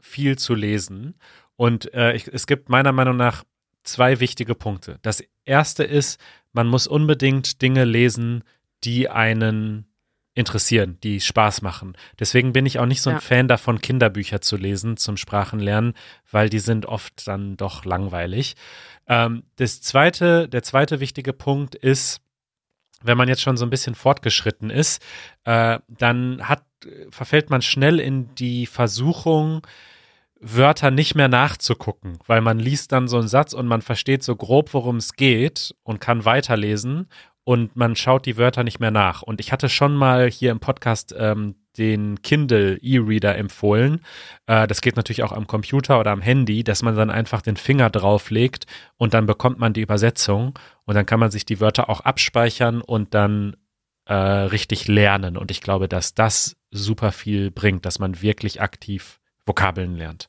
viel 0.01 0.37
zu 0.38 0.55
lesen. 0.55 1.14
Und 1.57 1.92
äh, 1.94 2.14
ich, 2.14 2.27
es 2.29 2.47
gibt 2.47 2.68
meiner 2.68 2.92
Meinung 2.92 3.16
nach 3.16 3.44
zwei 3.85 4.18
wichtige 4.20 4.55
Punkte. 4.55 4.99
Das 5.03 5.23
erste 5.44 5.85
ist, 5.85 6.18
man 6.53 6.66
muss 6.66 6.87
unbedingt 6.87 7.62
Dinge 7.62 7.85
lesen, 7.85 8.44
die 8.83 9.09
einen 9.09 9.87
interessieren, 10.35 10.99
die 11.03 11.20
Spaß 11.20 11.62
machen. 11.62 11.97
Deswegen 12.18 12.53
bin 12.53 12.66
ich 12.66 12.79
auch 12.79 12.87
nicht 12.87 13.03
so 13.03 13.11
ein 13.11 13.16
ja. 13.16 13.20
Fan 13.20 13.49
davon, 13.49 13.81
Kinderbücher 13.81 14.40
zu 14.40 14.57
lesen 14.57 14.97
zum 14.97 15.16
Sprachenlernen, 15.16 15.94
weil 16.31 16.49
die 16.49 16.59
sind 16.59 16.87
oft 16.87 17.27
dann 17.27 17.57
doch 17.57 17.85
langweilig. 17.85 18.57
Ähm, 19.07 19.44
das 19.57 19.81
zweite, 19.81 20.49
der 20.49 20.62
zweite 20.62 20.99
wichtige 21.01 21.33
Punkt 21.33 21.77
ist, 21.77 22.20
wenn 23.03 23.18
man 23.18 23.29
jetzt 23.29 23.42
schon 23.42 23.57
so 23.57 23.64
ein 23.64 23.70
bisschen 23.70 23.94
fortgeschritten 23.94 24.70
ist, 24.70 25.03
äh, 25.44 25.79
dann 25.88 26.49
hat, 26.49 26.64
verfällt 27.11 27.51
man 27.51 27.62
schnell 27.62 28.01
in 28.01 28.35
die 28.35 28.66
Versuchung, 28.66 29.64
Wörter 30.40 30.90
nicht 30.90 31.14
mehr 31.14 31.29
nachzugucken, 31.29 32.18
weil 32.27 32.40
man 32.40 32.59
liest 32.59 32.92
dann 32.92 33.09
so 33.09 33.18
einen 33.18 33.29
Satz 33.29 33.55
und 33.55 33.66
man 33.66 33.83
versteht 33.83 34.23
so 34.23 34.37
grob, 34.37 34.75
worum 34.75 34.97
es 34.97 35.14
geht 35.14 35.75
und 35.85 36.01
kann 36.01 36.25
weiterlesen 36.25 37.09
und 37.45 37.77
man 37.77 37.95
schaut 37.95 38.27
die 38.27 38.37
Wörter 38.37 38.65
nicht 38.65 38.81
mehr 38.81 38.91
nach. 38.91 39.23
Und 39.23 39.41
ich 39.41 39.53
hatte 39.53 39.69
schon 39.69 39.95
mal 39.95 40.31
hier 40.31 40.51
im 40.51 40.61
Podcast 40.61 41.15
ähm, 41.17 41.55
den 41.77 42.23
Kindle 42.23 42.79
E-Reader 42.81 43.37
empfohlen. 43.37 44.01
Äh, 44.47 44.67
das 44.67 44.81
geht 44.81 44.97
natürlich 44.97 45.23
auch 45.23 45.33
am 45.33 45.47
Computer 45.47 46.01
oder 46.01 46.11
am 46.11 46.23
Handy, 46.23 46.65
dass 46.65 46.83
man 46.83 46.97
dann 46.97 47.11
einfach 47.11 47.43
den 47.43 47.57
Finger 47.57 47.91
drauflegt 47.91 48.67
und 48.97 49.15
dann 49.15 49.27
bekommt 49.27 49.59
man 49.59 49.73
die 49.73 49.83
Übersetzung 49.83 50.59
und 50.85 50.95
dann 50.95 51.07
kann 51.07 51.21
man 51.21 51.31
sich 51.31 51.45
die 51.45 51.61
Wörter 51.61 51.91
auch 51.91 52.01
abspeichern 52.01 52.81
und 52.81 53.15
dann 53.15 53.57
äh, 54.07 54.15
richtig 54.15 54.89
lernen. 54.89 55.37
Und 55.37 55.51
ich 55.51 55.61
glaube, 55.61 55.89
dass 55.89 56.15
das 56.15 56.57
super 56.71 57.13
viel 57.13 57.51
bringt, 57.51 57.85
dass 57.87 57.99
man 57.99 58.23
wirklich 58.23 58.61
aktiv 58.61 59.21
Vokabeln 59.47 59.97
lernt. 59.97 60.29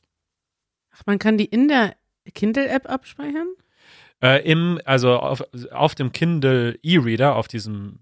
Ach, 0.92 1.02
man 1.06 1.18
kann 1.18 1.38
die 1.38 1.46
in 1.46 1.68
der 1.68 1.94
Kindle-App 2.34 2.88
abspeichern? 2.88 3.48
Äh, 4.26 4.50
Im, 4.50 4.80
also 4.84 5.16
auf, 5.18 5.44
auf 5.70 5.94
dem 5.94 6.10
Kindle 6.10 6.78
E-Reader, 6.82 7.36
auf 7.36 7.46
diesem 7.46 8.00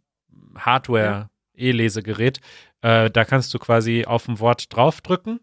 Hardware-E-Lesegerät, 0.56 2.40
äh, 2.80 3.10
da 3.10 3.24
kannst 3.24 3.52
du 3.52 3.58
quasi 3.58 4.04
auf 4.06 4.26
ein 4.26 4.40
Wort 4.40 4.74
draufdrücken. 4.74 5.40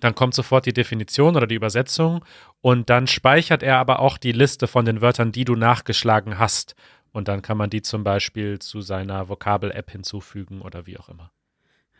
Dann 0.00 0.14
kommt 0.14 0.34
sofort 0.34 0.66
die 0.66 0.72
Definition 0.74 1.36
oder 1.36 1.46
die 1.46 1.54
Übersetzung 1.54 2.24
und 2.60 2.90
dann 2.90 3.06
speichert 3.06 3.62
er 3.62 3.78
aber 3.78 4.00
auch 4.00 4.18
die 4.18 4.32
Liste 4.32 4.66
von 4.66 4.84
den 4.84 5.00
Wörtern, 5.00 5.32
die 5.32 5.44
du 5.44 5.54
nachgeschlagen 5.54 6.38
hast. 6.38 6.74
Und 7.12 7.28
dann 7.28 7.40
kann 7.40 7.56
man 7.56 7.70
die 7.70 7.82
zum 7.82 8.04
Beispiel 8.04 8.58
zu 8.58 8.80
seiner 8.80 9.28
Vokabel-App 9.28 9.90
hinzufügen 9.90 10.60
oder 10.60 10.86
wie 10.86 10.98
auch 10.98 11.08
immer. 11.08 11.30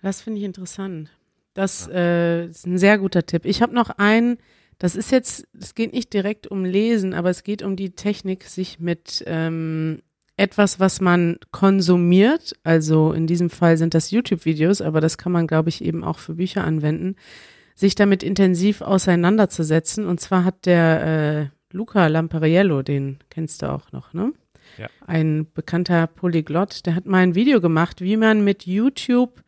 Das 0.02 0.20
finde 0.20 0.40
ich 0.40 0.44
interessant. 0.44 1.10
Das 1.54 1.86
ja. 1.86 1.94
äh, 1.94 2.46
ist 2.46 2.66
ein 2.66 2.78
sehr 2.78 2.98
guter 2.98 3.24
Tipp. 3.24 3.44
Ich 3.44 3.62
habe 3.62 3.74
noch 3.74 3.90
einen, 3.90 4.38
das 4.82 4.96
ist 4.96 5.12
jetzt, 5.12 5.46
es 5.56 5.76
geht 5.76 5.92
nicht 5.92 6.12
direkt 6.12 6.48
um 6.48 6.64
Lesen, 6.64 7.14
aber 7.14 7.30
es 7.30 7.44
geht 7.44 7.62
um 7.62 7.76
die 7.76 7.90
Technik, 7.90 8.42
sich 8.42 8.80
mit 8.80 9.22
ähm, 9.28 10.02
etwas, 10.36 10.80
was 10.80 11.00
man 11.00 11.38
konsumiert, 11.52 12.56
also 12.64 13.12
in 13.12 13.28
diesem 13.28 13.48
Fall 13.48 13.76
sind 13.76 13.94
das 13.94 14.10
YouTube-Videos, 14.10 14.80
aber 14.80 15.00
das 15.00 15.18
kann 15.18 15.30
man, 15.30 15.46
glaube 15.46 15.68
ich, 15.68 15.84
eben 15.84 16.02
auch 16.02 16.18
für 16.18 16.34
Bücher 16.34 16.64
anwenden, 16.64 17.14
sich 17.76 17.94
damit 17.94 18.24
intensiv 18.24 18.80
auseinanderzusetzen. 18.80 20.04
Und 20.04 20.18
zwar 20.18 20.44
hat 20.44 20.66
der 20.66 21.50
äh, 21.70 21.76
Luca 21.76 22.08
Lampariello, 22.08 22.82
den 22.82 23.18
kennst 23.30 23.62
du 23.62 23.70
auch 23.70 23.92
noch, 23.92 24.12
ne? 24.12 24.32
Ja. 24.78 24.88
Ein 25.06 25.46
bekannter 25.54 26.08
Polyglott, 26.08 26.86
der 26.86 26.96
hat 26.96 27.06
mal 27.06 27.18
ein 27.18 27.36
Video 27.36 27.60
gemacht, 27.60 28.00
wie 28.00 28.16
man 28.16 28.42
mit 28.42 28.66
YouTube 28.66 29.44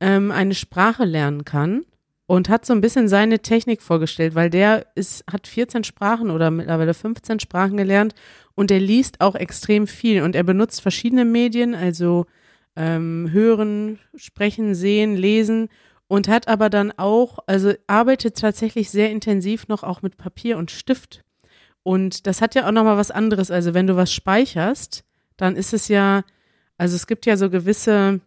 ähm, 0.00 0.30
eine 0.30 0.54
Sprache 0.54 1.04
lernen 1.04 1.44
kann 1.44 1.84
und 2.26 2.48
hat 2.48 2.64
so 2.64 2.72
ein 2.72 2.80
bisschen 2.80 3.08
seine 3.08 3.40
Technik 3.40 3.82
vorgestellt, 3.82 4.34
weil 4.34 4.50
der 4.50 4.86
ist, 4.94 5.24
hat 5.30 5.46
14 5.46 5.84
Sprachen 5.84 6.30
oder 6.30 6.50
mittlerweile 6.50 6.94
15 6.94 7.40
Sprachen 7.40 7.76
gelernt 7.76 8.14
und 8.54 8.70
er 8.70 8.80
liest 8.80 9.20
auch 9.20 9.34
extrem 9.34 9.86
viel 9.86 10.22
und 10.22 10.34
er 10.34 10.42
benutzt 10.42 10.80
verschiedene 10.80 11.24
Medien, 11.24 11.74
also 11.74 12.26
ähm, 12.76 13.28
hören, 13.30 13.98
sprechen, 14.16 14.74
sehen, 14.74 15.16
lesen 15.16 15.68
und 16.08 16.28
hat 16.28 16.48
aber 16.48 16.70
dann 16.70 16.92
auch, 16.96 17.38
also 17.46 17.72
arbeitet 17.86 18.38
tatsächlich 18.38 18.90
sehr 18.90 19.10
intensiv 19.10 19.68
noch 19.68 19.82
auch 19.82 20.02
mit 20.02 20.16
Papier 20.16 20.58
und 20.58 20.70
Stift. 20.70 21.24
Und 21.82 22.26
das 22.26 22.40
hat 22.40 22.54
ja 22.54 22.66
auch 22.66 22.72
nochmal 22.72 22.96
was 22.96 23.10
anderes. 23.10 23.50
Also 23.50 23.74
wenn 23.74 23.86
du 23.86 23.96
was 23.96 24.12
speicherst, 24.12 25.04
dann 25.36 25.56
ist 25.56 25.74
es 25.74 25.88
ja, 25.88 26.24
also 26.78 26.96
es 26.96 27.06
gibt 27.06 27.26
ja 27.26 27.36
so 27.36 27.50
gewisse 27.50 28.20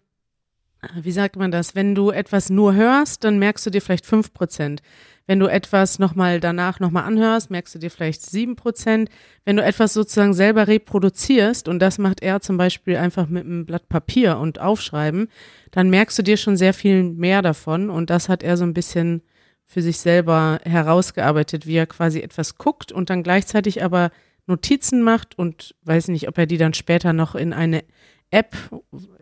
wie 0.95 1.11
sagt 1.11 1.35
man 1.35 1.51
das, 1.51 1.75
wenn 1.75 1.95
du 1.95 2.11
etwas 2.11 2.49
nur 2.49 2.73
hörst, 2.73 3.23
dann 3.23 3.39
merkst 3.39 3.65
du 3.65 3.69
dir 3.69 3.81
vielleicht 3.81 4.05
fünf 4.05 4.33
Prozent. 4.33 4.81
Wenn 5.25 5.39
du 5.39 5.47
etwas 5.47 5.99
nochmal 5.99 6.39
danach 6.39 6.79
nochmal 6.79 7.03
anhörst, 7.03 7.51
merkst 7.51 7.75
du 7.75 7.79
dir 7.79 7.91
vielleicht 7.91 8.21
sieben 8.21 8.55
Prozent. 8.55 9.09
Wenn 9.43 9.57
du 9.57 9.63
etwas 9.63 9.93
sozusagen 9.93 10.33
selber 10.33 10.67
reproduzierst, 10.67 11.67
und 11.67 11.79
das 11.79 11.97
macht 11.97 12.21
er 12.21 12.39
zum 12.39 12.55
Beispiel 12.55 12.95
einfach 12.95 13.27
mit 13.27 13.43
einem 13.43 13.65
Blatt 13.65 13.89
Papier 13.89 14.37
und 14.37 14.59
aufschreiben, 14.59 15.27
dann 15.71 15.89
merkst 15.89 16.17
du 16.17 16.23
dir 16.23 16.37
schon 16.37 16.55
sehr 16.55 16.73
viel 16.73 17.03
mehr 17.03 17.41
davon. 17.41 17.89
Und 17.89 18.09
das 18.09 18.29
hat 18.29 18.41
er 18.41 18.55
so 18.55 18.63
ein 18.63 18.73
bisschen 18.73 19.21
für 19.65 19.81
sich 19.81 19.99
selber 19.99 20.59
herausgearbeitet, 20.63 21.67
wie 21.67 21.75
er 21.75 21.87
quasi 21.87 22.21
etwas 22.21 22.57
guckt 22.57 22.93
und 22.93 23.09
dann 23.09 23.21
gleichzeitig 23.21 23.83
aber 23.83 24.11
Notizen 24.45 25.01
macht 25.01 25.37
und 25.37 25.75
weiß 25.83 26.07
nicht, 26.07 26.29
ob 26.29 26.37
er 26.37 26.45
die 26.45 26.57
dann 26.57 26.73
später 26.73 27.11
noch 27.11 27.35
in 27.35 27.51
eine 27.51 27.83
App 28.31 28.55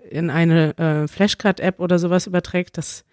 in 0.10 0.30
eine 0.30 0.78
äh, 0.78 1.08
Flashcard-App 1.08 1.80
oder 1.80 2.00
sowas 2.00 2.28
überträgt, 2.28 2.78
das, 2.78 3.06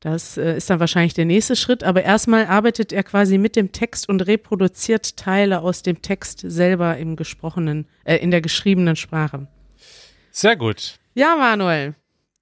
das 0.00 0.36
äh, 0.36 0.56
ist 0.56 0.70
dann 0.70 0.80
wahrscheinlich 0.80 1.14
der 1.14 1.24
nächste 1.24 1.56
Schritt. 1.56 1.84
Aber 1.84 2.02
erstmal 2.02 2.46
arbeitet 2.46 2.92
er 2.92 3.02
quasi 3.02 3.38
mit 3.38 3.56
dem 3.56 3.72
Text 3.72 4.08
und 4.08 4.26
reproduziert 4.26 5.16
Teile 5.16 5.60
aus 5.60 5.82
dem 5.82 6.02
Text 6.02 6.40
selber 6.40 6.96
im 6.96 7.16
gesprochenen, 7.16 7.86
äh, 8.04 8.16
in 8.16 8.30
der 8.30 8.40
geschriebenen 8.40 8.96
Sprache. 8.96 9.46
Sehr 10.30 10.56
gut. 10.56 10.96
Ja, 11.14 11.36
Manuel, 11.36 11.94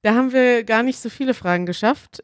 da 0.03 0.14
haben 0.14 0.33
wir 0.33 0.64
gar 0.64 0.83
nicht 0.83 0.98
so 0.98 1.11
viele 1.11 1.35
Fragen 1.35 1.66
geschafft, 1.66 2.22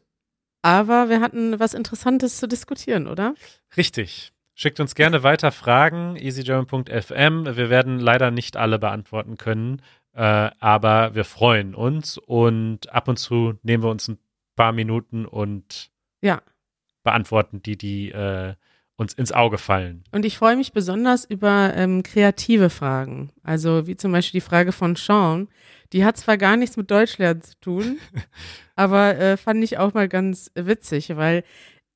aber 0.61 1.09
wir 1.09 1.21
hatten 1.21 1.59
was 1.59 1.73
Interessantes 1.73 2.37
zu 2.37 2.47
diskutieren, 2.47 3.07
oder? 3.07 3.35
Richtig. 3.75 4.31
Schickt 4.59 4.79
uns 4.79 4.95
gerne 4.95 5.21
weiter 5.21 5.51
Fragen, 5.51 6.15
easygerman.fm. 6.15 7.45
Wir 7.55 7.69
werden 7.69 7.99
leider 7.99 8.31
nicht 8.31 8.57
alle 8.57 8.79
beantworten 8.79 9.37
können. 9.37 9.83
Äh, 10.17 10.49
aber 10.59 11.13
wir 11.13 11.25
freuen 11.25 11.75
uns 11.75 12.17
und 12.17 12.91
ab 12.91 13.07
und 13.07 13.17
zu 13.17 13.53
nehmen 13.61 13.83
wir 13.83 13.91
uns 13.91 14.07
ein 14.07 14.17
paar 14.55 14.71
Minuten 14.71 15.27
und 15.27 15.91
ja. 16.21 16.41
beantworten 17.03 17.61
die, 17.61 17.77
die 17.77 18.09
äh, 18.09 18.55
uns 18.95 19.13
ins 19.13 19.31
Auge 19.31 19.59
fallen. 19.59 20.03
Und 20.11 20.25
ich 20.25 20.39
freue 20.39 20.55
mich 20.55 20.73
besonders 20.73 21.23
über 21.23 21.71
ähm, 21.75 22.01
kreative 22.01 22.71
Fragen. 22.71 23.29
Also 23.43 23.85
wie 23.85 23.95
zum 23.95 24.11
Beispiel 24.11 24.41
die 24.41 24.45
Frage 24.45 24.71
von 24.71 24.95
Sean. 24.95 25.49
Die 25.93 26.03
hat 26.03 26.17
zwar 26.17 26.37
gar 26.37 26.57
nichts 26.57 26.77
mit 26.77 26.89
Deutschlernen 26.89 27.43
zu 27.43 27.53
tun, 27.59 27.99
aber 28.75 29.17
äh, 29.19 29.37
fand 29.37 29.63
ich 29.63 29.77
auch 29.77 29.93
mal 29.93 30.07
ganz 30.07 30.51
witzig, 30.55 31.15
weil 31.15 31.43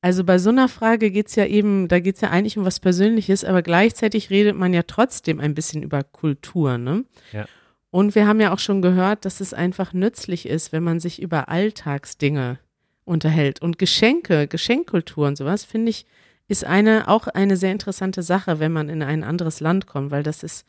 also 0.01 0.23
bei 0.23 0.37
so 0.37 0.51
einer 0.51 0.69
Frage 0.69 1.09
geht's 1.09 1.35
ja 1.35 1.47
eben, 1.47 1.87
da 1.87 1.99
geht's 1.99 2.21
ja 2.21 2.29
eigentlich 2.29 2.57
um 2.59 2.65
was 2.65 2.79
Persönliches, 2.79 3.43
aber 3.43 3.63
gleichzeitig 3.63 4.29
redet 4.29 4.55
man 4.55 4.73
ja 4.73 4.83
trotzdem 4.83 5.39
ein 5.39 5.55
bisschen 5.55 5.81
über 5.81 6.03
Kultur, 6.03 6.77
ne? 6.77 7.03
Ja. 7.31 7.45
Und 7.91 8.15
wir 8.15 8.25
haben 8.25 8.39
ja 8.39 8.53
auch 8.53 8.59
schon 8.59 8.81
gehört, 8.81 9.25
dass 9.25 9.41
es 9.41 9.53
einfach 9.53 9.93
nützlich 9.93 10.47
ist, 10.47 10.71
wenn 10.71 10.83
man 10.83 10.99
sich 11.01 11.21
über 11.21 11.49
Alltagsdinge 11.49 12.57
unterhält. 13.03 13.61
Und 13.61 13.77
Geschenke, 13.77 14.47
Geschenkkultur 14.47 15.27
und 15.27 15.37
sowas, 15.37 15.65
finde 15.65 15.89
ich, 15.89 16.05
ist 16.47 16.65
eine, 16.65 17.07
auch 17.09 17.27
eine 17.27 17.57
sehr 17.57 17.71
interessante 17.71 18.23
Sache, 18.23 18.59
wenn 18.59 18.71
man 18.71 18.89
in 18.89 19.03
ein 19.03 19.23
anderes 19.23 19.59
Land 19.59 19.87
kommt, 19.87 20.09
weil 20.09 20.23
das 20.23 20.41
ist, 20.41 20.65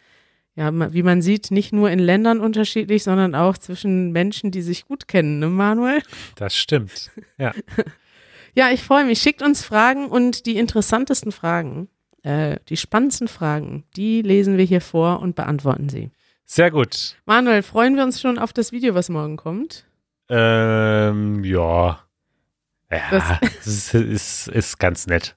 ja, 0.57 0.93
wie 0.93 1.03
man 1.03 1.23
sieht, 1.23 1.51
nicht 1.53 1.73
nur 1.73 1.91
in 1.91 2.01
Ländern 2.01 2.41
unterschiedlich, 2.41 3.05
sondern 3.05 3.35
auch 3.35 3.57
zwischen 3.57 4.11
Menschen, 4.11 4.51
die 4.51 4.63
sich 4.63 4.87
gut 4.87 5.07
kennen, 5.07 5.39
ne, 5.39 5.49
Manuel? 5.49 6.03
Das 6.35 6.57
stimmt, 6.57 7.11
ja. 7.39 7.53
ja, 8.55 8.71
ich 8.71 8.83
freue 8.83 9.05
mich. 9.05 9.21
Schickt 9.21 9.43
uns 9.43 9.65
Fragen 9.65 10.07
und 10.07 10.47
die 10.47 10.57
interessantesten 10.57 11.33
Fragen, 11.33 11.89
äh, 12.23 12.57
die 12.69 12.77
spannendsten 12.77 13.29
Fragen, 13.29 13.85
die 13.97 14.23
lesen 14.23 14.59
wir 14.59 14.65
hier 14.65 14.81
vor 14.81 15.21
und 15.21 15.37
beantworten 15.37 15.89
sie. 15.89 16.11
Sehr 16.55 16.71
gut. 16.71 17.17
Manuel, 17.25 17.63
freuen 17.63 17.97
wir 17.97 18.03
uns 18.03 18.21
schon 18.21 18.39
auf 18.39 18.53
das 18.53 18.73
Video, 18.73 18.95
was 18.95 19.09
morgen 19.09 19.39
kommt? 19.39 19.87
Ähm, 20.29 21.43
ja. 21.45 22.01
Ja, 22.91 23.41
das, 23.41 23.67
ist, 23.67 23.95
ist, 23.95 24.49
ist 24.49 24.79
ganz 24.79 25.07
nett. 25.07 25.35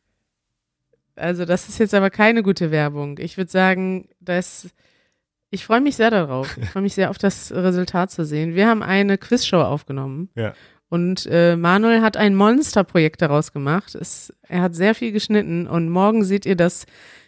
Also, 1.16 1.46
das 1.46 1.70
ist 1.70 1.78
jetzt 1.78 1.94
aber 1.94 2.10
keine 2.10 2.44
gute 2.44 2.70
Werbung. 2.70 3.18
Ich 3.20 3.38
würde 3.38 3.50
sagen, 3.50 4.10
dass 4.20 4.68
ich 5.52 5.64
freue 5.64 5.80
mich 5.80 5.96
sehr 5.96 6.12
darauf. 6.12 6.58
Ich 6.58 6.68
freue 6.72 6.84
mich 6.84 6.96
sehr 6.96 7.10
auf 7.10 7.18
das 7.18 7.50
Resultat 7.54 8.12
zu 8.12 8.26
sehen. 8.26 8.56
Wir 8.56 8.68
haben 8.68 8.84
eine 8.84 9.18
Quizshow 9.18 9.62
aufgenommen. 9.62 10.28
Ja. 10.36 10.54
Und 10.90 11.30
äh, 11.32 11.56
Manuel 11.56 12.02
hat 12.02 12.18
ein 12.18 12.36
Monsterprojekt 12.36 13.22
daraus 13.22 13.54
gemacht. 13.54 13.96
Es, 13.96 14.34
er 14.50 14.62
hat 14.62 14.76
sehr 14.76 14.94
viel 14.94 15.14
geschnitten 15.14 15.66
und 15.66 15.88
morgen 15.88 16.26
seht 16.26 16.46
ihr 16.46 16.58
das 16.58 16.86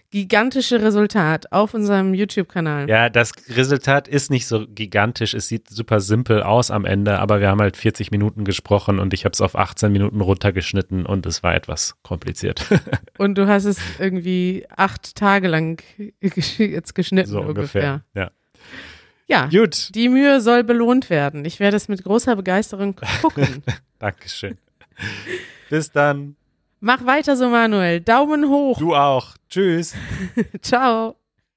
gigantische 0.09 0.81
Resultat 0.81 1.51
auf 1.51 1.73
unserem 1.73 2.13
YouTube-Kanal. 2.13 2.89
Ja, 2.89 3.09
das 3.09 3.33
Resultat 3.49 4.07
ist 4.07 4.31
nicht 4.31 4.47
so 4.47 4.65
gigantisch. 4.67 5.33
Es 5.33 5.47
sieht 5.47 5.69
super 5.69 5.99
simpel 5.99 6.43
aus 6.43 6.71
am 6.71 6.85
Ende, 6.85 7.19
aber 7.19 7.39
wir 7.41 7.49
haben 7.49 7.59
halt 7.59 7.75
40 7.75 8.11
Minuten 8.11 8.45
gesprochen 8.45 8.99
und 8.99 9.13
ich 9.13 9.25
habe 9.25 9.33
es 9.33 9.41
auf 9.41 9.55
18 9.57 9.91
Minuten 9.91 10.21
runtergeschnitten 10.21 11.05
und 11.05 11.25
es 11.25 11.43
war 11.43 11.55
etwas 11.55 11.95
kompliziert. 12.03 12.65
und 13.17 13.37
du 13.37 13.47
hast 13.47 13.65
es 13.65 13.79
irgendwie 13.99 14.65
acht 14.75 15.15
Tage 15.15 15.47
lang 15.47 15.81
jetzt 16.57 16.95
geschnitten 16.95 17.29
so 17.29 17.41
ungefähr. 17.41 17.93
ungefähr. 17.93 18.03
Ja. 18.15 18.31
Ja, 19.29 19.47
Gut. 19.47 19.93
die 19.93 20.07
Mühe 20.07 20.39
soll 20.39 20.63
belohnt 20.63 21.09
werden. 21.09 21.43
Ich 21.43 21.59
werde 21.59 21.75
es 21.75 21.89
mit 21.89 22.01
großer 22.01 22.37
Begeisterung 22.37 22.95
gucken. 23.21 23.61
Dankeschön. 23.99 24.57
Bis 25.69 25.91
dann. 25.91 26.37
Mach 26.79 27.05
weiter 27.05 27.35
so, 27.35 27.49
Manuel. 27.49 28.01
Daumen 28.01 28.49
hoch. 28.49 28.77
Du 28.77 28.95
auch. 28.95 29.35
Tschüss. 29.49 29.95
Ciao. 30.61 31.15